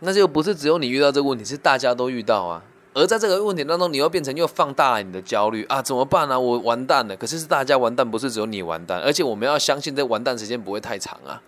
[0.05, 2.61] 那就不是只有你遇到这个问题，是大家都遇到啊。
[2.93, 6.39] 而在这个问题当中，你又变成又放大了你的焦虑啊，怎么办呢？
[6.39, 7.15] 我完蛋了。
[7.15, 8.99] 可是是大家完蛋，不是只有你完蛋。
[8.99, 11.41] 而且我们要相信这完蛋时间不会太长啊，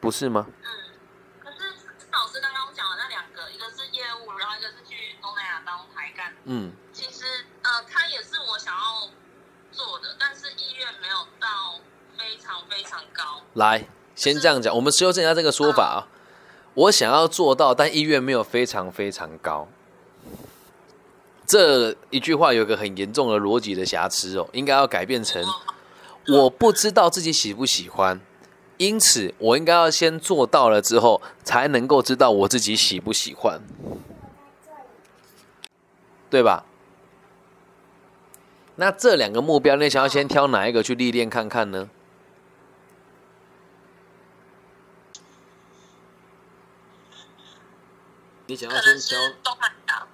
[0.00, 0.46] 不是吗？
[0.48, 0.64] 嗯。
[1.38, 1.58] 可是
[2.10, 6.32] 老师刚刚讲的那两个，一个是业务，然后一个是去东南亚当台干。
[6.46, 6.72] 嗯。
[6.92, 7.24] 其实
[7.62, 9.06] 呃，他也是我想要
[9.70, 11.78] 做的，但是意愿没有到
[12.18, 13.42] 非常非常高。
[13.54, 16.08] 来，先这样讲，我们修正一下这个说法啊。
[16.74, 19.68] 我想要做到，但意愿没有非常非常高。
[21.44, 25.44] 这一句话有个很严重的逻辑的瑕疵哦，应该要改变成：
[26.28, 28.20] 我不知道自己喜不喜欢，
[28.78, 33.60] 因此我应该要先做到了之后，才能够知道我自己喜不喜欢，
[36.30, 36.64] 对吧？
[38.76, 41.90] 那这两个目标，你想要先挑哪一个去历练看看呢？
[48.52, 50.06] 你想要先挑东南亚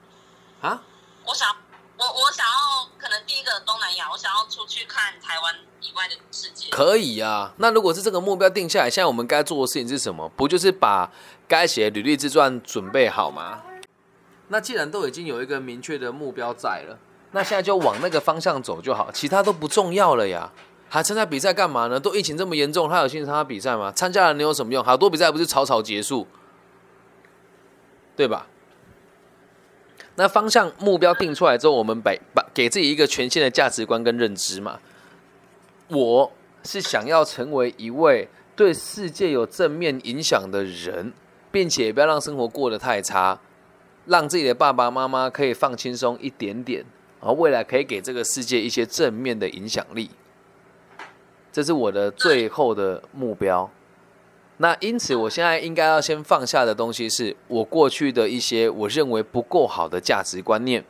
[0.61, 0.81] 啊？
[1.27, 1.49] 我想，
[1.97, 6.71] 我我想要，可能第一个东南亚，我想要出去看台湾以外的世界。
[6.71, 10.29] 可以啊，那如果是这个目标定下来，现在我们该做的事情是什么？
[10.37, 11.11] 不就是把
[11.49, 13.61] 该写履历自传准备好吗？
[14.47, 16.97] 那既然都已经有一个明确的目标在了，
[17.33, 20.53] 那现在就往那个方向走就好，其他都不重要了呀。
[20.89, 21.99] 还参加比赛干嘛呢？
[21.99, 23.91] 都疫情这么严重，他有心参加比赛吗？
[23.91, 24.85] 参加了能有什么用？
[24.85, 26.25] 好多比赛不是草草结束，
[28.19, 28.49] 对吧？
[30.17, 34.81] 那方向目标定出来之后，我们把把给自己一个全新的价值观跟认知嘛。
[35.87, 36.33] 我
[36.65, 41.13] 是想要成为一位对世界有正面影响的人，
[41.53, 43.39] 并且不要让生活过得太差，
[44.07, 46.85] 让自己的爸爸妈妈可以放轻松一点点，
[47.21, 50.11] 然后未来可以给这个世界一些正面的影响力。
[51.53, 53.71] 这是我的最后的目标。
[54.59, 60.85] 那因此，我现在应该要先放下的东西，是我过去的一些我认为不够好的价值观念，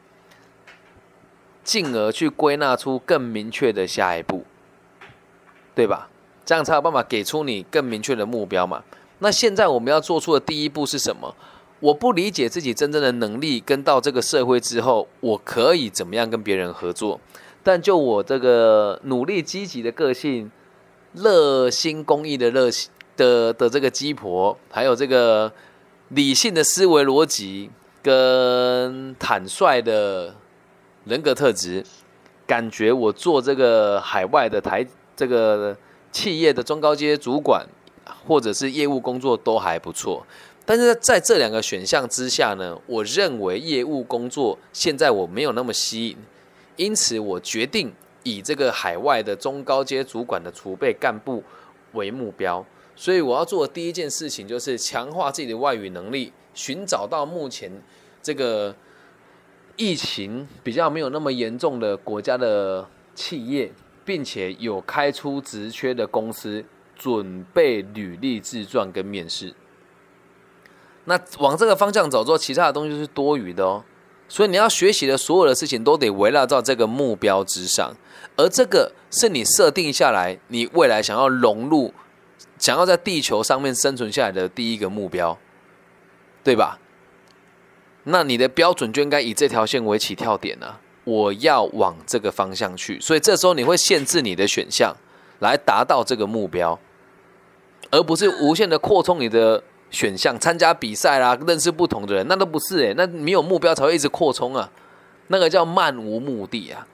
[1.62, 4.44] 进而去归纳出更明确的下一步，
[5.74, 6.08] 对吧？
[6.46, 8.82] 这样才有办法给出你更明确的目标嘛。
[9.18, 11.34] 那现在我们要做出的第一步是什么？
[11.80, 17.20] 我不理解自己真正的能力，跟到这个社会之后，我可以怎么样跟别人合作？
[17.62, 20.50] 但就我这个努力积极的个性，
[21.12, 22.90] 热心公益的热心。
[23.18, 25.52] 的的这个鸡婆，还有这个
[26.08, 27.68] 理性的思维逻辑
[28.00, 30.34] 跟坦率的
[31.04, 31.84] 人格特质，
[32.46, 35.76] 感觉我做这个海外的台这个
[36.10, 37.66] 企业的中高阶主管
[38.26, 40.24] 或者是业务工作都还不错，
[40.64, 46.16] 但是在这两个选项之下呢，我认为业务工作现在我没有那么吸引，
[46.76, 51.42] 因此我决定以这个海外的中高阶主管的储备干部
[51.92, 52.64] 为目标。
[53.00, 57.70] 所以我要做的第一件事情就是强化自己的外语能力，寻找到目前
[58.20, 58.74] 这个
[59.76, 63.72] 疫情比较没有那么严重的国家的企业，
[64.04, 66.64] 并且有开出职缺的公司，
[66.96, 69.54] 准备履历自传跟面试。
[71.04, 73.84] 那往这个方向走之后，其他的东西是多余的哦。
[74.28, 77.94] 所以你要学习的所有的事情都得围绕到这个目标之上，
[78.36, 81.94] 而这个是你设定下来，你未来想要融入。
[82.58, 85.38] 想要在地球上面生存下来的第一个目标，
[86.42, 86.78] 对吧？
[88.04, 90.76] 那你的标准就应该以这条线为起跳点呢。
[91.04, 94.94] 我要往这个方向去，所以这时候你会限制你的选项，
[95.38, 96.78] 来达到这个目标，
[97.90, 104.70] 而不是无限的扩充你的选项，参加比赛啦，认识不同的人，那都不是诶，那没有目标才会一直扩充啊，
[105.28, 106.86] 那个叫漫无目的啊，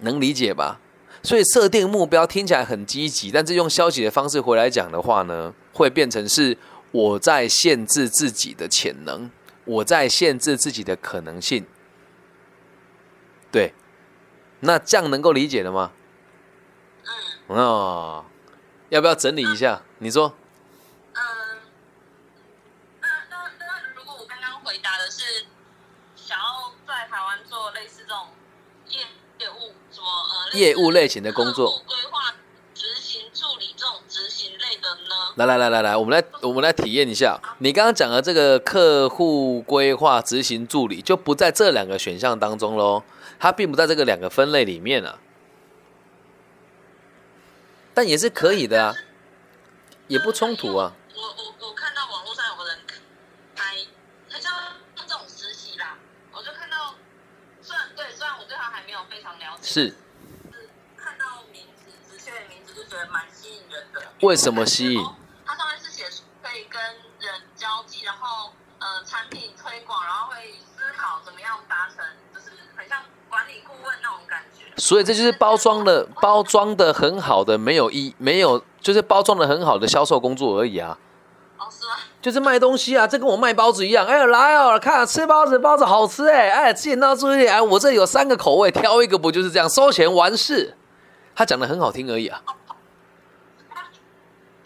[0.00, 0.80] 能理解吧？
[1.26, 6.56] 所以设定目标听起来很积极，但是用消极的方式回来讲的话呢，会变成是
[6.92, 9.28] 我在限制自己的潜能，
[9.64, 11.66] 我在限制自己的可能性。
[13.50, 13.74] 对，
[14.60, 15.90] 那这样能够理解了吗？
[17.48, 17.56] 嗯。
[17.58, 18.24] 哦，
[18.90, 19.82] 要不要整理一下？
[19.98, 20.32] 你说。
[30.52, 32.34] 业务类型的工作，规划
[32.74, 35.34] 执行助理这种执行类的呢？
[35.36, 37.40] 来来来来来，我们来我们来体验一下。
[37.58, 43.02] 你刚刚讲的这个客户规划执行助理，就不在这两个选项当中喽。
[43.38, 45.18] 它并不在这个两个分类里面啊，
[47.92, 48.94] 但也是可以的啊，
[50.08, 50.94] 也不冲突啊。
[51.14, 52.78] 我我我看到网络上有个人
[53.54, 53.76] 开，
[54.30, 54.48] 他叫
[54.96, 55.98] 这种实习啦，
[56.32, 56.94] 我就看到，
[57.60, 59.88] 虽然对，虽然我对他还没有非常了解，是，
[60.50, 64.00] 是看到名字，直接的名字就觉得蛮吸引人的。
[64.20, 65.04] 为什么吸引？
[65.44, 66.04] 它上面是写
[66.42, 66.80] 可以跟
[67.18, 72.98] 人交际，然后呃产品推广，然后会思考怎么样达成，就是很像。
[73.28, 80.96] 管理顾问那种感觉，所以这就是包装的包装的很好的，没有一没有就是包装的很好的销售工作而已啊。
[81.58, 81.96] 哦，是吗？
[82.22, 84.06] 就是卖东西啊，这跟我卖包子一样。
[84.06, 89.68] 哎呦，来哦，看吃包子，包子好吃哎哎，见到注意哎，我这有三个口味，挑一个不就是这样？
[89.68, 90.76] 收钱完事。
[91.34, 92.40] 他讲的很好听而已啊。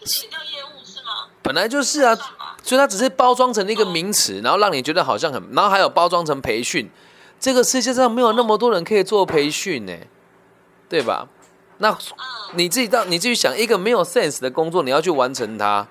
[0.05, 1.27] 是叫业务是吗？
[1.41, 2.15] 本来就是啊，
[2.63, 6.89] 所以它只是包装成一个名词，然后让你觉得好像很，然后还有包装成培训。
[7.39, 9.93] 这个世界上没有那么多人可以做培训呢，
[10.87, 11.27] 对吧？
[11.79, 11.97] 那
[12.53, 15.87] 你自己到你自己想，一个没有 sense 的工作，你要去完成它，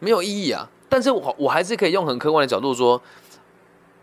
[0.00, 0.68] 没有意义啊。
[0.88, 3.00] 但是我我还是可以用很客观的角度说，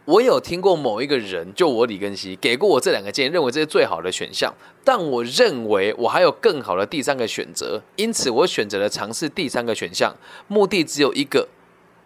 [0.05, 4.53] 我有听过某一个人，就我李根熙给过我这两个建议，认为这是最好的选项。
[4.83, 10.15] 但我认为我还有更好的第三个选择，因此我选择了尝试第三个选项，
[10.47, 11.47] 目的只有一个，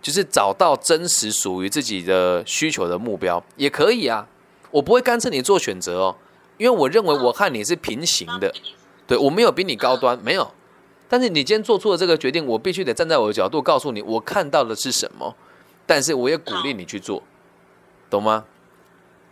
[0.01, 4.27] 就是找到真实属于自己的需求的目标，也可以啊。
[4.71, 6.15] 我不会干涉你做选择哦，
[6.57, 8.53] 因为我认为我和你是平行的，
[9.07, 10.51] 对我没有比你高端，没有。
[11.07, 15.35] 但是你今天做出了这个决定，我必须得站在我的角度告诉你，我看到的是什么。
[15.85, 17.21] 但是我也鼓励你去做，
[18.13, 18.45] 懂吗？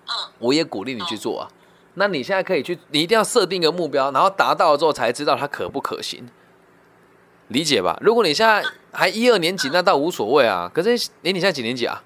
[0.08, 1.48] 嗯我也鼓励你去做啊。
[1.94, 6.28] 那你现在可以去，你一定要设定一个目标，然后达到了之后才知道它可不可行，
[7.50, 7.98] 理解吧？
[8.02, 10.72] 如果你现在还一二年级，那倒无所谓啊。
[10.74, 12.02] 可是，你你现在几年级啊？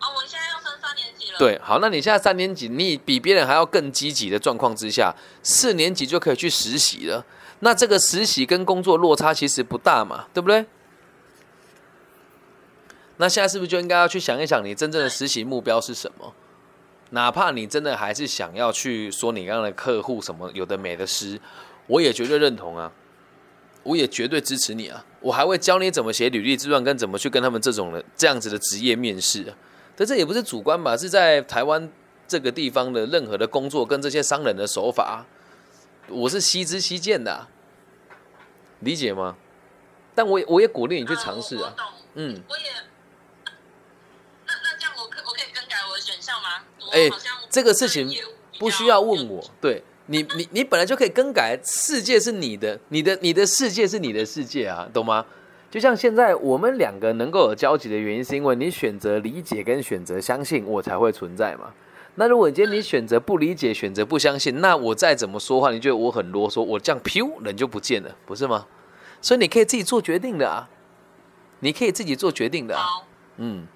[0.00, 1.38] 哦，我现在要升三年级了。
[1.38, 7.24] 对，好，那你现在三年级，你比别人还要更积极的状况之下，四年级就可以去实习了。
[7.60, 10.66] 那这个实习跟工作落差其实不大嘛，对不对？
[13.16, 16.34] 那现在是不是就应该要去想一想，你真正的实习目标是什么？
[17.10, 21.40] 哪怕你真的还是想要去说你刚刚的客户什么有的没的诗，
[21.86, 22.90] 我也绝对认同啊，
[23.84, 29.42] 我也绝对支持你啊，我还会教你怎么写履历自传，跟怎么去跟他们这种的这样子的职业面试。
[29.48, 29.54] 啊
[29.96, 30.96] 但这也不是主观吧？
[30.96, 31.88] 是在台湾
[32.26, 35.24] 这个地方的任何的工作跟这些商人的手法，
[36.08, 37.46] 我是悉知悉见的，
[38.80, 39.36] 理解吗？
[40.16, 41.76] 但我我也鼓励你去尝试啊。
[42.14, 42.42] 嗯。
[42.48, 42.64] 我也。
[44.46, 46.64] 那那这样我可我可以更改我的选项吗？
[46.94, 47.10] 哎，
[47.50, 48.08] 这个事情
[48.58, 49.44] 不需要问我。
[49.60, 55.26] 对你你你本来就可以更改，世界是你的，你的你的世界是你的世界啊，懂吗？
[55.70, 61.72] 就像现在我们两个能够有交集的原因，是因为你选择理解跟选择相信，我才会存在嘛。
[62.14, 68.66] 那如果今天你选择不理解，选择不相信，那我再怎么说话，你觉得我很啰嗦，我这样噗人就不见了，不是吗？
[69.20, 70.68] 所以你可以自己做决定的啊，
[71.58, 72.78] 你可以自己做决定的。
[73.38, 73.66] 嗯，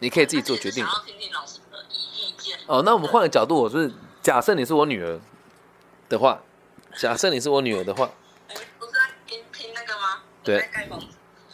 [0.00, 0.84] 你可以自己做决定。
[1.06, 1.57] 听听老师的意见。
[2.68, 3.90] 哦，那我们换个角度，我是
[4.20, 5.18] 假设你是我女儿
[6.06, 6.42] 的话，
[6.98, 8.10] 假设你是我女儿的话。
[8.78, 10.62] 不是在拼拼那个吗对，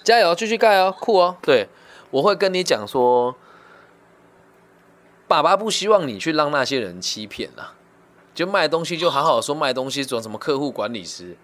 [0.02, 1.36] 加油，继续盖哦，酷哦。
[1.40, 1.68] 对，
[2.10, 3.36] 我会跟你讲说，
[5.28, 7.74] 爸爸不希望你去让那些人欺骗啊，
[8.34, 11.36] 就卖东西就好好说卖东西，做什么客户管理师，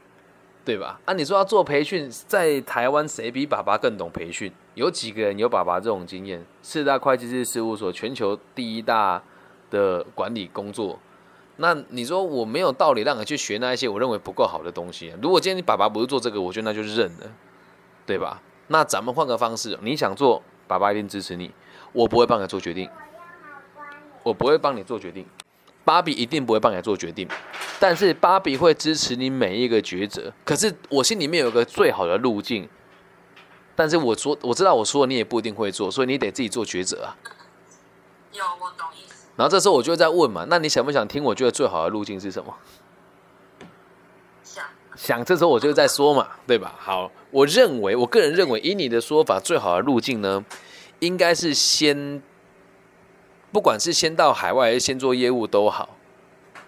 [0.64, 0.99] 对吧？
[1.05, 4.53] 啊，你说要做培训，在台湾谁比爸爸更懂培训？
[4.75, 6.45] 有几个人有爸爸这种经验？
[6.61, 9.23] 四大会计师事务所，全球第一大
[9.71, 10.99] 的管理工作。
[11.57, 15.14] 那你说我没有道理让你去学那一些我认为不够好的东西。
[15.23, 17.31] 如果今天你爸爸不是做这个，我觉得那就认了，
[18.07, 18.43] 对吧？
[18.68, 21.51] 那咱们换个方式，你想做，爸爸一定支持你。
[21.93, 22.89] 我不会帮你做决定，
[24.23, 25.27] 我不会帮你做决定。
[25.85, 27.27] 芭比一定不会帮你做决定，
[27.81, 30.33] 但是芭比会支持你每一个抉择。
[30.45, 32.68] 可是我心里面有个最好的路径，
[33.75, 37.16] 但是我说我知道我说你也不一定会做，所以你得自己做抉择啊。
[38.33, 39.20] 有，我懂意思。
[39.41, 41.24] 然后这时候我就会在问嘛，那你想不想听？
[41.24, 42.55] 我觉得最好的路径是什么？
[44.45, 44.62] 想
[44.95, 46.74] 想，这时候我就在说嘛，对吧？
[46.78, 50.45] 好，我认为，我个人认为，以你的说法，最好的路径呢，
[50.99, 52.22] 应该是先。
[53.51, 55.97] 不管是先到海外还是先做业务都好，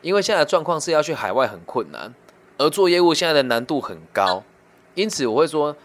[0.01, 2.15] 因为现在的状况是要去海外很困难，
[2.57, 4.43] 而做业务现在的难度很高，
[4.95, 5.77] 因此我会说，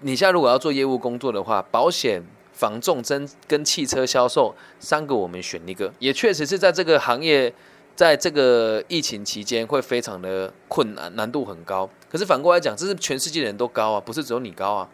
[0.00, 2.24] 你现在如果要做业务工作的话，保险、
[2.62, 7.52] 防重针跟汽车销售三个我们选一个，也确实是在这个行业，
[7.96, 11.90] 在这个疫情期间会非常的困难，难度很高。
[12.08, 14.88] 可是反过来讲，这是全世界的人都高啊，不是只有你高啊。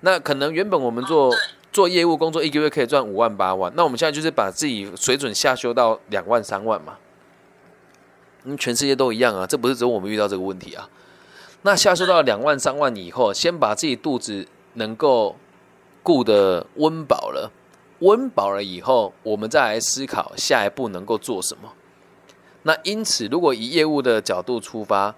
[0.00, 1.32] 那可能原本我们做。
[1.72, 6.96] 做业务工作一个月可以赚五万八万，那我们现在就是把自己水准下修到两万三万嘛。
[8.44, 10.88] 嗯，全世界都一样啊，这不是只有我们遇到这个问题啊。
[11.60, 15.36] 那下修到两万三万以后，先把自己肚子能够
[16.06, 17.50] 顾得温饱了，
[17.98, 21.72] 温饱了以后，我们再来思考下一步能够做什么。
[22.62, 25.16] 那因此，如果以业务的角度出发。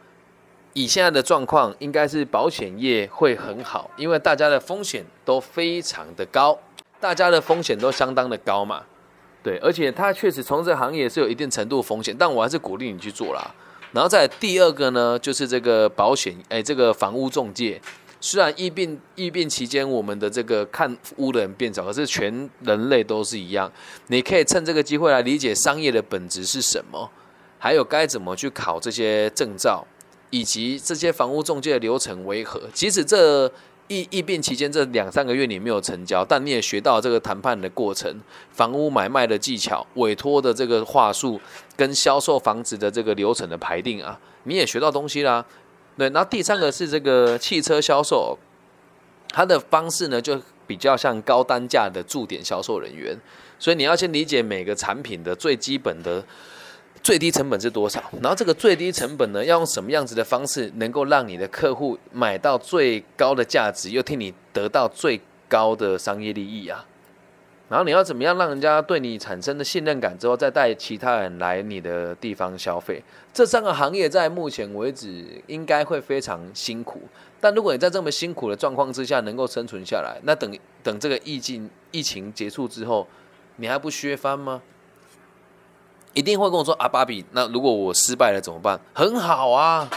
[0.75, 6.57] 以现在的状况，应该是保险业会很好，因为大家的风险都非常的高，
[7.01, 8.85] 大家的风险都相当的高嘛。
[9.43, 13.53] 对，而且它确实从这行业是有一定程度风险，但我还是鼓励你去做啦。
[13.93, 17.81] 然后在第二个呢，就是这个保险，哎，这个房屋中介，
[18.21, 23.71] 虽然疫病疫病期间我们的这个看屋的人变少，可是全人类都是一样。
[24.09, 27.11] 你可以趁这个机会来理解商业的本质是什么，
[27.59, 29.87] 还有该怎么去考这些证照。
[30.31, 32.61] 以及这些房屋中介的流程为何？
[32.75, 33.51] 即使这
[33.87, 38.15] 疫疫病期间这两三个月你没有成交，但你也学到这个谈判的过程、
[38.51, 41.41] 房屋买卖的技巧、委托的这个话术
[41.75, 45.43] 跟销售房子的这个流程的排定啊，你也学到东西啦。
[45.99, 48.39] 对，然后第三个是这个汽车销售，
[49.31, 53.19] 它的方式呢就比较像高单价的驻点销售人员，
[53.59, 56.25] 所以你要先理解每个产品的最基本的。
[57.01, 58.03] 最低成本是多少？
[58.21, 65.19] 然后这个最低成本呢，要用什么样子的方式，能够让你的客户买到最高的价值，又替你得到最
[65.49, 66.85] 高的商业利益啊？
[67.69, 73.03] 然后你要怎么样让人家对你产生的信任感之后，再带其他人来你的地方消费？
[73.33, 77.03] 这三个行业在目前为止应该会非常辛苦，
[77.41, 80.51] 但如果你在这么辛苦的状况之下能够生存下来，那等
[80.83, 83.07] 等这个疫情疫情结束之后，
[83.57, 84.63] 你还不削翻吗？
[86.15, 88.81] 一定会跟我说啊，芭比，那如果我失败了怎么办？
[88.95, 89.89] 很好啊，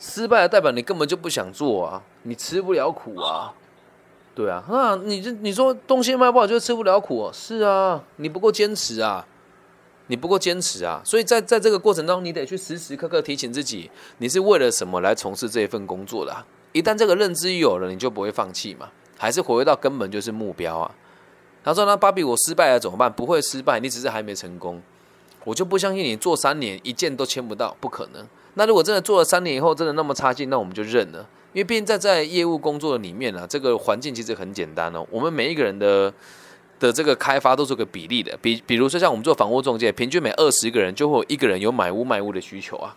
[0.00, 3.54] 失败了代表你根本就不想做啊，你吃不了苦啊，
[4.38, 9.26] 对啊，啊，你这你说东西卖不好就吃不了苦，是啊，你不够坚持啊，
[10.06, 16.32] 你不够坚持啊，所以在在这个过程中，你得去时时刻刻提醒自己，你是为了什么来从事这一份工作的？
[16.70, 20.94] 一旦这个认知有了，你就不会放弃嘛，还是回归到根本就是目标啊。
[21.64, 23.12] 他说：“那芭比，我失败了怎么办？
[23.12, 24.80] 不会失败，你只是还没成功。”
[25.42, 28.24] 我就不相信你做三年一件都签不到，不可能。
[28.54, 31.28] 那如果真的做了三年以后真的那么差劲，那我们就认了。
[31.58, 35.04] 因为毕竟在在业务工作的里面呢，这个环境其实很简单哦。
[35.10, 36.14] 我们每一个人的
[36.78, 42.94] 的这个开发都是个比例的，比比如说像我们做房屋中介，平均每二十个人就会有一个人有买屋卖屋的需求啊。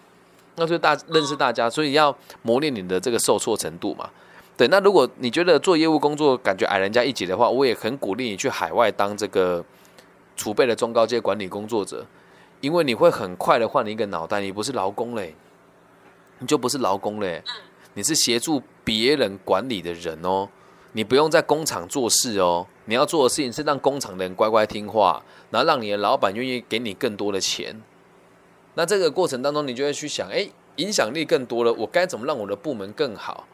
[0.57, 4.07] 那所以大认识大家，所以要磨练你的这个受挫程度嘛。
[4.55, 9.65] 对，那如果你觉得做业务工作感觉矮人家一截的话，我也很鼓励你去海外当这个
[10.35, 12.05] 储备的中高阶管理工作者。
[12.59, 15.33] 因为你会很快的换一个脑袋，你不是劳工嘞，
[16.37, 17.43] 你就不是劳工嘞，
[17.93, 20.49] 你是协助别人管理的人哦。
[20.93, 27.81] 你不用在工厂做事哦，你要做的事情是让工厂的人乖乖听话，然后让你的老板愿意给你更多的钱。
[28.73, 33.47] 那这个过程当中，你就会去想，哎，影响力更多了，我该怎么让我的部门更好？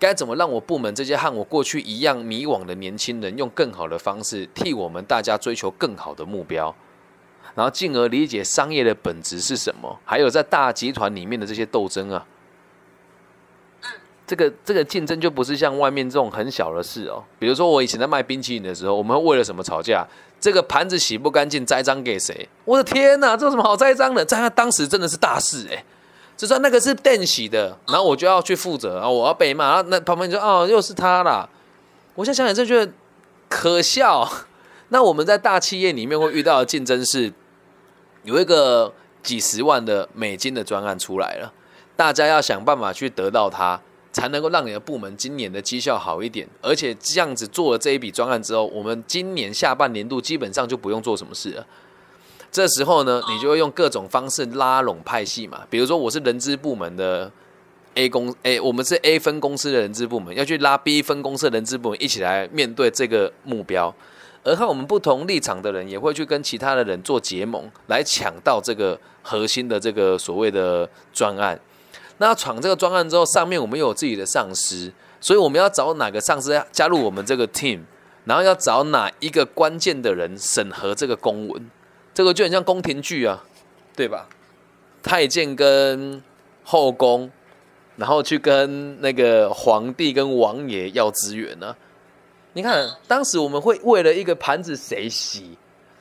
[0.00, 6.74] 该怎么让我部门这些和我过去一样迷惘的年轻人，用更好的方式替我们大家追求更好的目标？
[7.54, 12.26] 然后进而理解商业的本质是什么，还有在大集团里面的这些斗争啊，
[14.30, 17.20] 这个这个竞争就不是像外面这种很小的事哦。
[17.40, 20.06] 比如说我以前在卖冰淇淋的时候，我们会为了什么吵架？
[20.38, 22.48] 这个盘子洗不干净，栽赃给谁？
[22.64, 24.24] 我的天哪，这有什么好栽赃的？
[24.24, 25.84] 在他当时真的是大事哎，
[26.36, 29.70] 就算那个是店洗的，然后我就要去负责啊，我要被骂。
[29.70, 31.48] 然后那旁边就哦，又是他啦。
[32.14, 32.92] 我现在想想，就觉得
[33.48, 34.30] 可笑。
[34.90, 37.32] 那我们在大企业里面会遇到的竞争是。
[38.22, 41.50] 有一个几十万的美金的专案出来了，
[41.96, 43.80] 大家要想办法去得到它，
[44.12, 46.48] 才能够让你的部门今年的绩效好一点。
[46.60, 51.66] 而且这样子做了这一笔专案之后，我们今年下半年度基本上就不用做什么事了。
[52.52, 57.30] 这时候呢，你就会用各种方式拉拢派系嘛，比如说我是人资部门的
[57.94, 63.94] A 公 A，我们是 A 分公司的人资部门，要去拉 B 分公司的人资部门一起来面对这个目标。
[64.42, 71.60] 而和我们不同立场的人，也会去跟其他的人做结盟，来抢到这个核心的这个所谓的专案。
[72.20, 74.92] 那闯这个专案之后，上面我们有自己的上司，
[75.22, 77.80] 所以我们要找哪个上司加入我们这个 team，
[78.26, 81.70] 然后要找哪一个关键的人审核这个公文，
[82.12, 83.42] 这个就很像宫廷剧啊，
[83.96, 84.28] 对吧？
[85.02, 86.22] 太监跟
[86.62, 87.30] 后宫，
[87.96, 91.74] 然后去跟那个皇帝跟王爷要资源呢。
[92.52, 95.56] 你看，当时我们会为了一个盘子谁洗，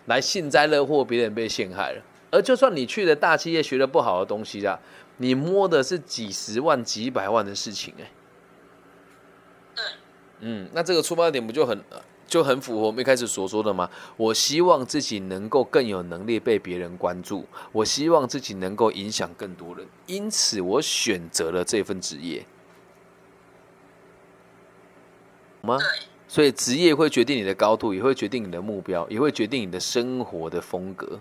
[0.07, 2.01] 来幸灾乐祸，别人被陷害了。
[2.31, 4.77] 而就算你去了大企业学了不好的东西啊，
[5.21, 8.11] 你摸的是几十万、几百万的事情，哎，
[10.39, 11.83] 嗯，那这个出发点不就很
[12.25, 13.89] 就很符合我们一开始所说的吗？
[14.15, 22.45] 我希望自己能够更有能力被别人关注，我希望自己能够影响更多人，因此我选择了这份职业。
[25.61, 25.77] 吗？
[26.27, 31.19] 所以职业会决定你的高度，也会决定你的目标，也会决定你的生活的风格，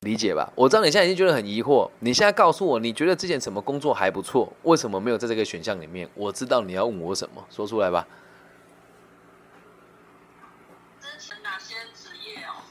[0.00, 0.52] 理解吧？
[0.54, 6.08] 我知道你现在已经觉得很疑惑，你现在告诉我，你觉得之前什么工作还不错，为什么没有在这个选项里面？
[6.14, 8.06] 我知道你要问我什么，说出来吧。
[11.00, 12.62] 之前哪些职业哦？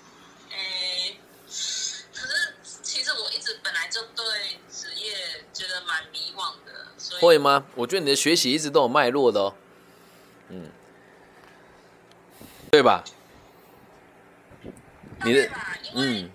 [0.51, 1.51] 诶，可
[2.27, 4.23] 是其实我一直本来就对
[4.69, 6.87] 职业觉得蛮迷惘的。
[7.19, 7.65] 会吗？
[7.75, 9.53] 我觉得你的学习一直都有脉络的哦，
[10.49, 10.69] 嗯，
[12.71, 13.03] 对吧？
[15.23, 15.49] 你的，
[15.95, 16.29] 嗯，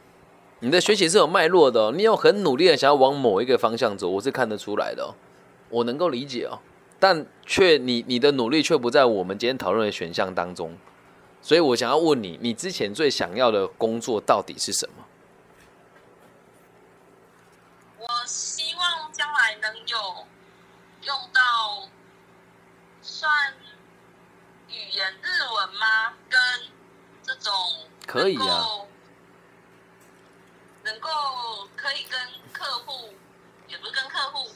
[0.63, 5.15] 你的学习是有脉络的哦，你有很努力的想要往某一个方向走，我是看得出来的哦，
[5.69, 6.61] 我能够理解哦，
[7.01, 10.79] 但却你你的努力却不在我们今天讨论的选项当中，
[11.43, 15.05] 所以我想要问你，你之前最想要的工作到底是什么？
[17.99, 20.27] 我希望将来能有。
[21.05, 21.89] 用到
[23.03, 23.29] 算
[24.69, 26.13] 语言日文吗？
[26.31, 26.41] 跟
[27.25, 27.53] 这种
[28.07, 28.65] 可以啊，
[30.93, 31.09] 能够
[31.75, 32.21] 可以跟
[32.53, 33.09] 客户，
[33.67, 34.47] 也不是跟客户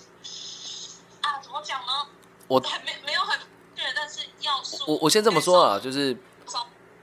[1.22, 2.07] 啊，怎么讲呢？
[2.47, 3.39] 我还没没有很
[3.74, 4.53] 对，但是要
[4.87, 6.14] 我我先这么说啊，就是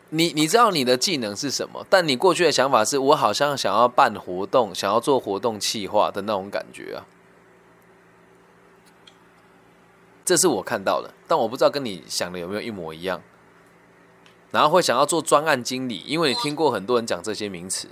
[0.10, 7.06] 你你知道你的技能是什么，但你过去的想法是我好像想要办活动，想要做活动企划的那种感觉啊。
[10.24, 13.22] 这是我看到的，但我不知道跟你想的有没有一模一样。
[14.52, 17.90] 然后会想要做专案经理，因为你听过很多人讲这些名词，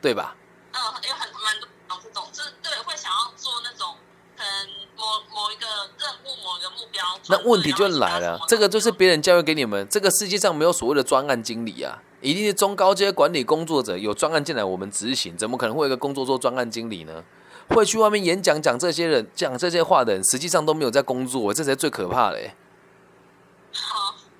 [0.00, 0.36] 对吧？
[0.72, 0.78] 嗯，
[1.08, 1.68] 有很蛮多
[2.02, 3.96] 这种，就是对，会想要做那种，
[4.36, 5.66] 可能某某一个
[5.98, 7.02] 任务、某一个目标。
[7.28, 17.24] 那问题就来了，这个就是别人教育给你们，这个世界上没有所谓的专案经理啊，一定是中高阶管理工作者有专案进来我们执行，怎么可能会有一个工作做专案经理呢？
[17.70, 22.38] 会去外面演讲讲这些人讲这些话的人，实际上都没有在工作，这才最可怕的。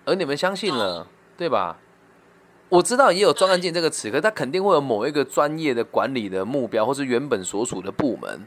[0.06, 1.06] 而你们相信了，
[1.36, 1.76] 对吧？
[2.68, 8.46] 我知道也有专案件这个词，可他肯定会有某一个专业的管理的目标，或是原本所属的部门。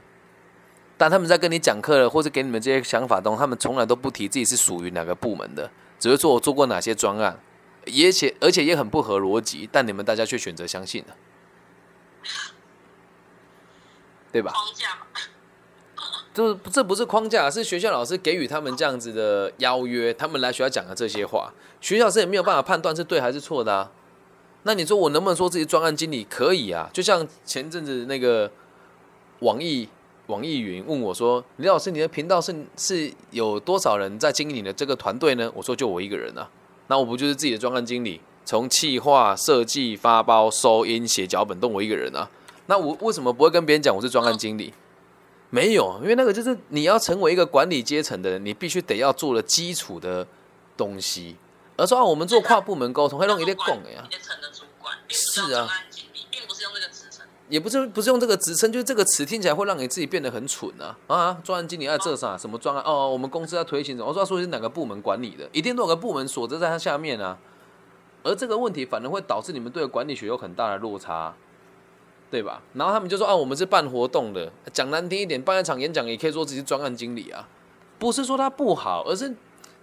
[0.97, 7.39] 但他们在跟你讲课了，或是给你们这些想法中，他们从来都不提自己是属于哪个部门的，只会说我做过哪些专案，
[7.87, 9.67] 而且而且也很不合逻辑。
[9.71, 11.15] 但你们大家却选择相信了。
[14.31, 14.51] 对吧？
[14.53, 14.87] 框架，
[16.33, 21.51] 这这不是框架，是学校老师给予他们这样子的邀约，他们来学校讲的这些话，
[21.81, 23.91] 学校是也没有办法判断是对还是错的啊。
[24.63, 26.89] 那你说我能不能说自己专案经理可以啊？
[26.93, 28.51] 就像前阵子那个
[29.39, 29.89] 网易
[30.27, 36.49] 网易云问我说：“李老师，你的频道是是有多少人在经营你的这个团队呢？”我说：“就我一个人啊。”
[36.87, 42.29] 那我不就是自己的专案经理，从企划、设计、发包、收音、写脚本都我一个人啊。
[42.67, 44.73] 那我为什么不会跟别人讲我是专案经理？
[45.49, 50.25] 没有，因为那个就是你要成为一个管理阶层的人，你必须得要做的基础的
[50.77, 51.35] 东西。
[51.81, 54.07] 而说啊，我们做跨部门沟通，会弄一点拱呀。
[54.07, 55.67] 阶层的主管是啊，
[56.29, 61.37] 并不是用这个职称，也不是不是用这个职称，就是这个词听起来会让你自己变得很蠢啊啊！
[61.43, 62.37] 专案经理在这啥？
[62.37, 62.83] 什么专案？
[62.85, 64.07] 哦，我们公司在推行什么？
[64.07, 65.49] 我说说是哪个部门管理的？
[65.51, 67.39] 一定都有个部门锁着在他下面啊。
[68.23, 71.33] 而这个问题反而会导致你们对管理学有很大的落差。
[72.29, 72.61] 对吧？
[72.75, 77.45] 然后他们就说啊，我们是办活动的，讲难听一点，办一场演讲也可以说自己是专案经理啊。
[77.99, 79.35] 不是说他不好，而是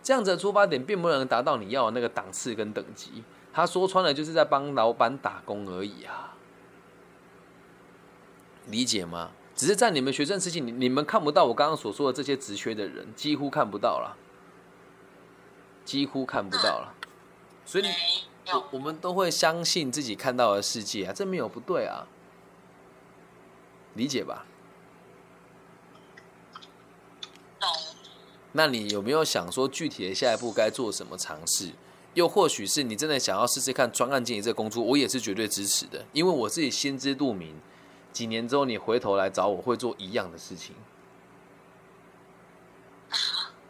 [0.08, 3.22] 这样子的出发点并不能达到你要的那个档次跟等级。
[3.52, 6.34] 他说穿了就是在帮老板打工而已啊，
[8.68, 9.32] 理解吗？
[9.54, 14.16] 只是在你们学生时期，你你们看不到我刚刚所说的这些职缺的人，几乎看不到了，
[15.84, 16.94] 几乎看不到了，
[17.66, 17.84] 所以
[18.46, 22.06] 我我们都会相信自己看到的世界啊，这没有不对啊，
[23.92, 24.46] 理解吧？
[27.60, 27.68] 懂。
[28.58, 31.70] 那你有没有想说具体的下一步该做什么尝试？
[32.14, 37.54] 又或许是你真的想要试试看专案经理这个工作，我也是绝对支持的，因为我自己心知肚明，
[38.12, 40.74] 几年之后你回头来找我会做一样的事情。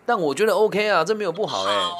[0.06, 1.90] 但我觉得 OK 啊，这没有不好哎、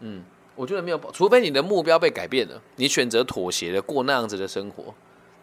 [0.00, 0.24] 嗯，
[0.56, 4.94] 我觉得没有不，除非你的目标被改变了，你选择妥协的，过那样子的生活，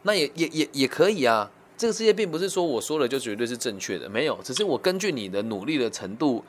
[0.01, 1.51] 那也也也也可以啊。
[1.78, 6.43] 这个世界并不是说我说了就绝对是正确的，没有，只是我根据你的努力的程度，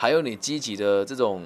[0.00, 1.44] 还有你积极的这种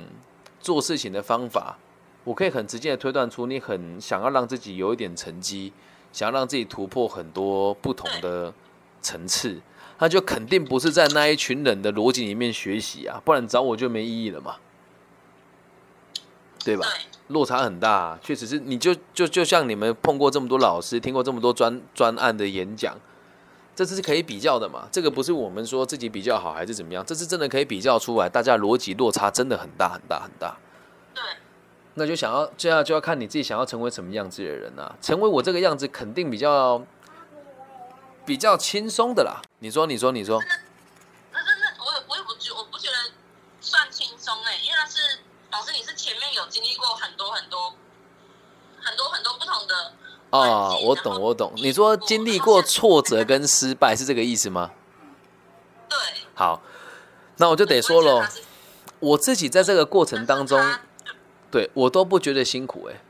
[0.61, 1.77] 做事情的方法，
[2.23, 5.73] 我可以很直接的推断出你很想要让自己有一点成绩，
[6.13, 8.55] 想要让自己突破很多不同的
[9.03, 9.61] 层次，
[9.99, 14.55] 那就肯定不是在那一群人的逻辑里面学习啊，不然找我就没意义了嘛，
[16.65, 16.87] 对吧？
[17.27, 22.97] 落差很大、啊，确实是，你就就就像你们碰过这么多老师，听过这么多专专案的演讲，
[23.75, 24.89] 这是可以比较的嘛？
[24.93, 30.57] 这个不是我们说自己比较好还是怎么样，这是真的可以比较出来，大家逻辑落差真的很大很大很大。
[31.13, 31.23] 对，
[31.95, 34.95] 那就想要这样就要看你自己想要成为什么样子的人啊。
[35.03, 36.81] 成为我这个样子，肯定比较
[38.25, 39.43] 比较轻松的啦。
[39.59, 40.41] 你说，你说，你说，
[41.33, 43.13] 那那那我也我也不觉我不觉得
[43.61, 45.19] 算轻松哎，因为那是
[45.51, 47.75] 老师你是前面有经历过很多很多
[50.41, 51.53] 啊，我懂，我懂。
[51.57, 54.73] 你说经历过挫折跟失败是这个意思吗？
[55.89, 55.97] 对，
[56.35, 56.61] 好，
[57.37, 58.43] 那我就得说喽我也觉得他，是
[58.99, 60.61] 我自己在这个过程当中，
[61.53, 63.01] 对我都不觉得辛苦哎、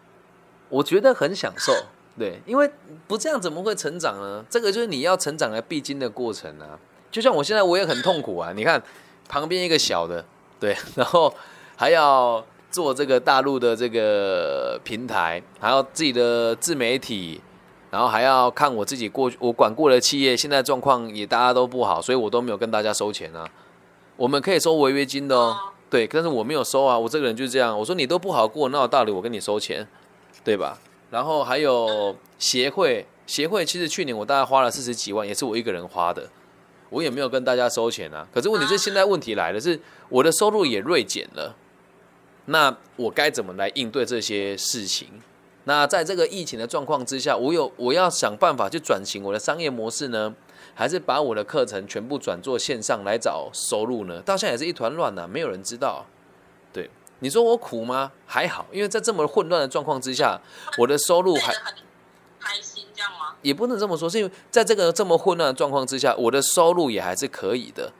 [0.68, 1.72] 我觉得很享受。
[2.18, 2.70] 对，因为
[3.08, 4.44] 不这样怎么会成长呢？
[4.50, 6.78] 这个就是你要成长的必经的过程啊。
[7.10, 8.82] 就像我现在我也很痛苦啊，你看
[9.28, 10.24] 旁边一个小的，
[10.60, 11.34] 对，然后
[11.74, 12.44] 还要
[12.74, 17.40] 做这个大陆的这个平台，还要自己的自媒体，
[17.92, 23.48] 然后还要看我自己过我管过的企业现在状况也大家都不好，所以我都没有跟大家收钱啊。
[24.16, 25.56] 我们可以收违约金的哦，
[25.88, 27.78] 对，但是我没有收啊，我这个人就是这样。
[27.78, 29.86] 我说你都不好过，那有道理我跟你收钱，
[30.42, 30.76] 对吧？
[31.12, 36.28] 然后还有协会，协会其实去年我大概花了四十几万，也是我一个人花的，
[36.90, 38.26] 我也没有跟大家收钱啊。
[38.34, 41.54] 可是问题是现在问题来了，是我的收入也锐减了，
[42.46, 45.08] 那我该怎么来应对这些事情？
[45.66, 50.34] 那在这个疫情的状况之下，我有我要想办法去转型我的商业模式呢，
[50.74, 54.20] 还是把我的课程全部转做线上来找收入呢？
[54.20, 56.04] 到现在也是一团乱呐，没有人知道。
[56.70, 56.90] 对，
[57.20, 58.12] 你说我苦吗？
[58.26, 60.38] 还好，因为在这么混乱的状况之下，
[60.76, 61.74] 我的收入还累得很
[62.38, 63.36] 开心，这样吗？
[63.40, 67.90] 也不能这么说，是因为在这个这么混乱的状况之下，我的收入也还是可以的，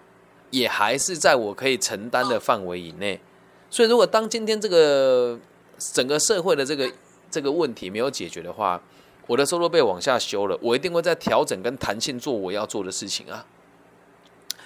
[0.50, 3.22] 也还是在我可以承担的范围以内。
[3.74, 5.36] 所以，如果当今天这个
[5.76, 6.88] 整个社会的这个
[7.28, 8.80] 这个问题没有解决的话，
[9.26, 13.44] 我的收入被往下修了，我一定会在调整跟弹性做我要做的事情啊。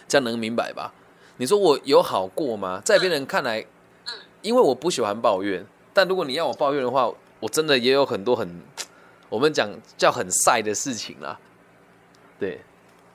[0.06, 0.92] 这样能明白吧？
[1.38, 2.82] 你说我有好过吗？
[2.84, 3.64] 在别人看来，
[4.42, 8.60] 因为我不喜欢抱怨，但如果你要我抱怨的话，我真的也有很多很
[9.30, 11.38] 我们讲叫很晒的事情啦，
[12.38, 12.60] 对，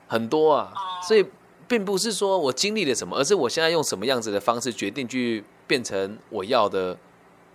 [0.07, 0.73] 很多啊，
[1.07, 1.23] 所以
[1.67, 6.97] 并不是说我经历了什么，而是我现在用什么样子的方式决定去变成我要的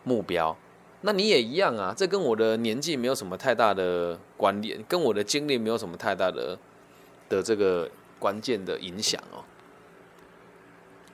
[0.04, 0.56] 目标。
[1.02, 6.58] 那你也一样啊，这跟我的年纪没有什么太大的关联，跟我的经历没有什么太大的
[7.28, 7.88] 的这个
[8.18, 9.44] 关键的影响哦，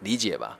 [0.01, 0.59] 理解吧？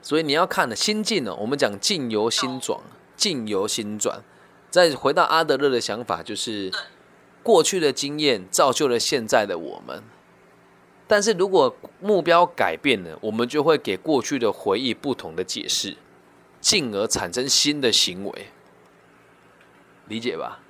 [0.00, 2.80] 所以你要看的心境哦，我们讲境由心转，
[3.16, 4.22] 境由心转。
[4.70, 6.72] 再回到阿德勒的想法，就是
[7.42, 10.02] 过去的经验造就了现在的我们。
[11.06, 15.96] 但是如果目标改变了，我们就会给过去的回忆不同的解释，
[16.60, 18.46] 进而产生新的行为。
[20.08, 20.60] 理解吧？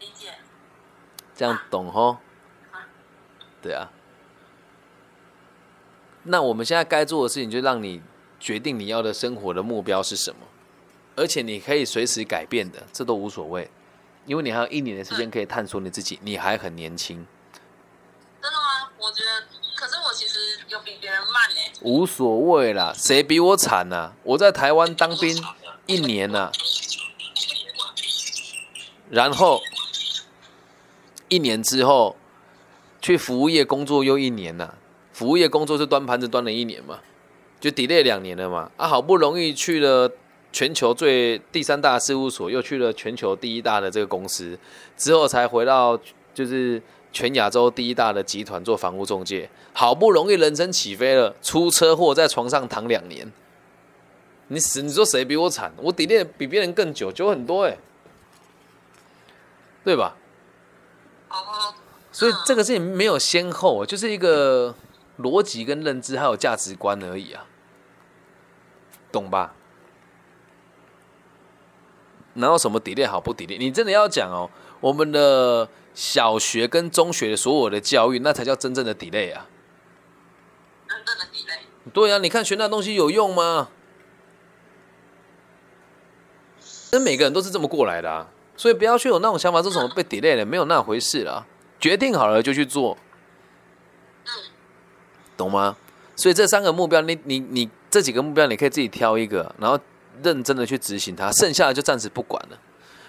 [0.00, 0.28] 理解。
[1.34, 2.18] 这样懂吼？
[3.60, 3.90] 对啊。
[6.24, 8.02] 那我们现在该做的事情，就让你
[8.38, 10.38] 决定你要的生活的目标是什么，
[11.16, 13.68] 而且你可以随时改变的，这都无所谓，
[14.26, 17.26] 因为你还有一年的时间可以探索你自己，你还很年轻？
[19.02, 20.38] 我觉得，可是我其实
[20.68, 21.80] 有比别人慢呢。
[21.82, 24.12] 无所谓啦，谁比我惨呢、啊？
[24.22, 25.44] 我在台湾当兵
[25.86, 26.52] 一年呐、啊，
[29.10, 29.60] 然后
[31.28, 32.14] 一年之后
[33.00, 34.74] 去服务业工作又一年呐、啊，
[35.12, 37.00] 服务业工作是端盘子端了一年嘛，
[37.60, 40.08] 就 delay 两年了嘛，啊，好不容易去了
[40.52, 44.56] 全球最第三大事务所，又去了全球第一大的这个公司，
[44.96, 45.98] 之后才回到
[46.32, 46.80] 就是
[47.12, 49.48] 全亚洲第一大的集团做房屋中介。
[49.72, 53.30] 好不容易人生起飞了，出车祸在床上躺两年。
[54.48, 55.72] 你死，你说谁比我惨？
[55.76, 57.78] 我底链比别人更久，久很多哎，
[59.84, 60.16] 对吧？
[61.30, 61.72] 哦，
[62.10, 64.74] 所以这个事情没有先后，就是一个
[65.18, 67.46] 逻辑跟认知还有价值观而已啊，
[69.10, 69.54] 懂吧？
[72.34, 73.58] 哪有什么底链好不底链？
[73.58, 74.50] 你真的要讲哦，
[74.80, 79.48] 我们的小学跟中学的所有的教育，那才叫真正的底类啊！
[80.88, 81.60] 真正的底类。
[81.92, 83.68] 对啊，你看学那东西有用吗？
[86.92, 91.46] 那每个人都是这么过来的啊，所以不要去有那种想法，这种被 delay 了，没有那回事啦。
[91.80, 92.96] 决定好了就去做，
[95.36, 95.76] 懂吗？
[96.14, 99.78] 所以这三个目标，你你你这几个目标，你可以自己挑一个，然后
[100.22, 102.58] 认真的去执行它，剩下的就暂时不管了。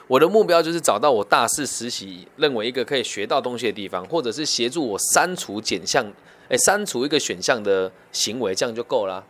[0.07, 6.05] 我的目标就是找到我大四实习认为一个可以学到东西的地方，或者是协助我删除减项，
[6.49, 9.25] 哎，删除一个选项的行为，这样就够了。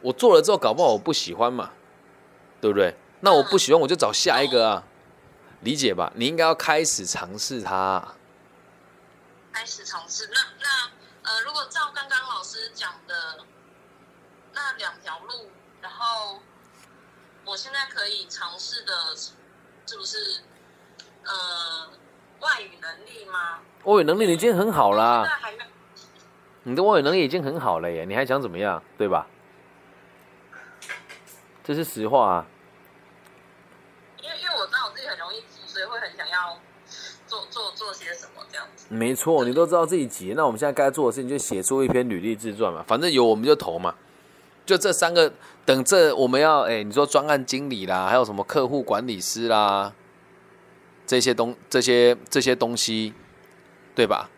[0.00, 1.72] 我做了之后，搞不好我不喜欢嘛，
[2.60, 2.94] 对不对？
[3.20, 4.84] 那我不喜欢，我就找下一个啊，
[5.60, 6.12] 理解吧？
[6.14, 8.14] 你应该要开始尝试它。
[9.52, 13.44] 开始尝试，那那呃，如果照刚刚老师讲的
[14.54, 15.50] 那两条路，
[15.82, 16.38] 然后
[17.44, 18.92] 我现在可以尝试的，
[19.88, 20.18] 是不是
[21.24, 21.88] 呃
[22.40, 23.60] 外语能力吗？
[23.84, 25.26] 外语能力你已经很好啦，
[26.64, 28.82] 你的外语能力已经很好了耶，你还想怎么样？
[28.98, 29.26] 对吧？
[31.64, 32.46] 这是实话啊。
[34.20, 36.58] 因为因为我知道我自己很容易急，所以会很想要
[37.26, 38.84] 做做做些什么这样子。
[38.90, 43.94] 没错，你都知道自己急，那我们现在该做的事情就写出一篇履历自传嘛，反正有我们就投嘛。
[44.66, 45.32] 就这三个，
[45.68, 49.92] 等这我们要哎，你说专案经理啦，还有什么客户管理师啦，
[51.06, 53.12] 这些东这些这些东西，
[53.94, 54.30] 对吧？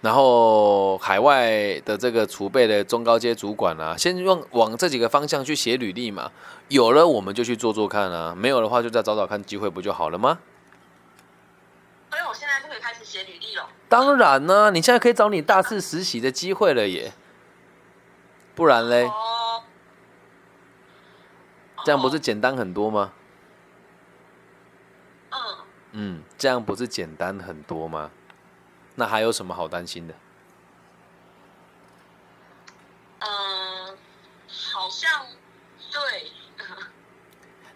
[0.00, 6.32] 然后海外的这个储备的中高阶主管啊，先用往这几个方向去写履历嘛。
[6.68, 10.38] 有了我们就去做做看啊，没有的话就再找找看机会，不就好了吗？
[12.08, 13.68] 所以我现在就可以开始写履历了。
[13.90, 17.12] 当然呢，你现在可以找你大四实习的机会了耶，
[18.58, 19.62] 不然嘞，哦，
[21.84, 23.12] 这样不是简单很多吗？
[25.30, 25.38] 嗯，
[25.92, 28.10] 嗯，这样不是简单很多吗？
[28.96, 30.14] 那还有什么好担心的？
[33.20, 33.96] 嗯，
[34.72, 35.26] 好像
[35.92, 36.32] 对，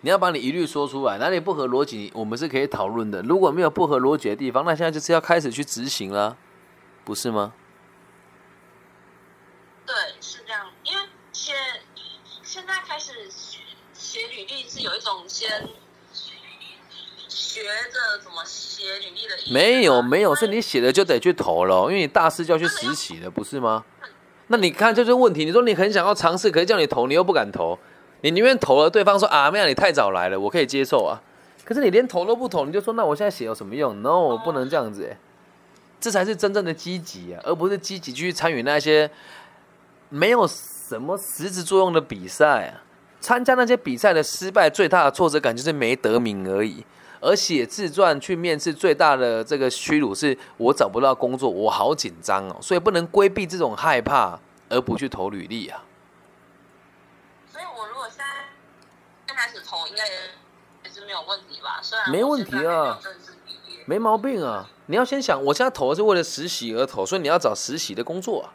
[0.02, 3.22] 你要把你疑虑说出来，哪里不合逻辑，我们是可以讨论的。
[3.22, 6.36] 如果没有不合逻辑的地方，那现在就是要开始去执行了，
[7.04, 7.52] 不是吗？
[9.86, 10.41] 对，是
[12.52, 13.60] 现在开始写
[13.94, 15.48] 写履历是有一种先
[17.26, 19.54] 学着怎么写履历的意思。
[19.54, 23.82] 没有没有，是你写了就得去投了，因为你大四就要去实习了，不是吗？
[24.48, 25.46] 那你看这就是问题。
[25.46, 27.78] 你说你很想要尝试，可是叫你投，你又不敢投，
[28.20, 31.22] 你宁愿投了，对方说啊，妹啊，你太早来了，我可以接受啊。
[31.64, 35.16] 可是你连投都不投，你就说那我现在写有什么用？No，不能这样子、欸，
[35.98, 39.10] 这才是真正的积极啊，而不是积极去参与那些
[40.10, 40.46] 没有
[40.92, 42.84] 什么实质作用的比赛啊。
[43.18, 46.84] 参加那些比赛的失败，最大的挫折感就是没得名而已。
[47.18, 54.38] 而写自传去面试，最大的这个屈辱是我找不到工作，我好紧张哦，所以不能规避这种害怕，
[54.68, 55.82] 而不去投履历啊。
[57.50, 58.24] 所以我如果现在
[59.26, 60.14] 刚开始投，应该也
[60.84, 61.80] 也是没有问题吧？
[61.80, 63.00] 虽然没问题啊。
[63.86, 64.68] 没毛病啊！
[64.86, 68.54] 你要先想，我现在投是为了实习而投，所以你要找实习的工作啊。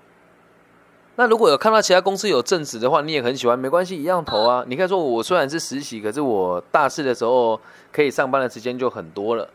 [1.20, 4.64] 那如果有看到其他公司有正职的话，你也很喜欢，没关系，一样投啊。
[4.68, 7.60] 你可以说我虽然是实习，可是我大四的时候
[7.92, 9.50] 可以上班的时间就很多了。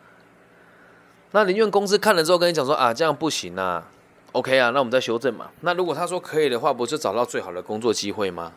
[1.31, 3.87] 那宁愿公司看了之后跟你讲说啊，这样不行啊
[4.33, 5.51] ，OK 啊，那我们再修正嘛。
[5.61, 8.53] 那如果他说可以的话，不就找到最好的工作机会吗？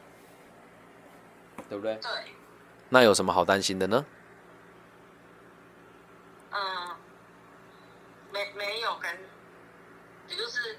[1.70, 1.94] 对不对？
[1.96, 2.10] 对，
[2.90, 4.04] 那有什么好担心的呢？
[6.52, 6.58] 嗯，
[8.34, 9.12] 没没有跟，
[10.30, 10.78] 也就是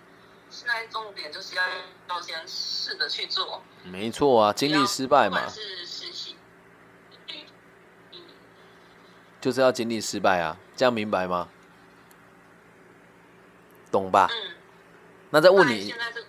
[0.67, 1.63] 现在重点就是要
[2.09, 6.35] 要先试着去做，没错啊，经历失败嘛，是实习，
[8.11, 8.21] 嗯，
[9.41, 11.49] 就是要经历失败啊，这样明白吗？
[13.93, 14.29] 懂吧？
[14.29, 14.57] 嗯，
[15.31, 16.27] 那再问你现，在是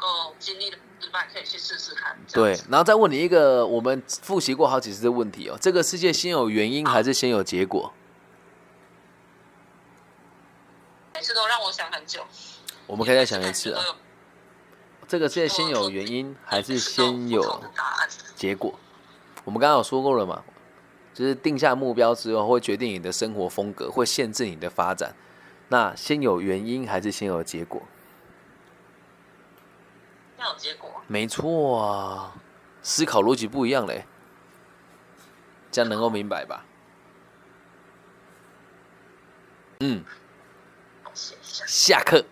[0.00, 7.94] 哦，经历的失败可以去试试看，对，然后再问你一个我们复习过好几次的问题哦：这个世界先有原因还是先有结果？
[11.14, 12.26] 每次都让我想很久，
[12.88, 13.84] 我们可以再想一次啊
[15.06, 17.62] 这个是先有原因还是先有？
[18.34, 18.78] 结果？
[19.44, 20.42] 我们刚刚有说过了嘛，
[21.14, 25.14] 就是定下目标之后，会决定你的生活风格，会限制你的发展。
[25.68, 27.82] 那先有原因还是先有结果？
[30.38, 30.90] 要有结果。
[31.06, 32.34] 没错啊，
[32.82, 34.04] 思考逻辑不一样嘞，
[35.70, 36.64] 这样能够明白吧？
[39.80, 40.04] 嗯，
[41.14, 41.64] 下。
[41.66, 42.24] 下课。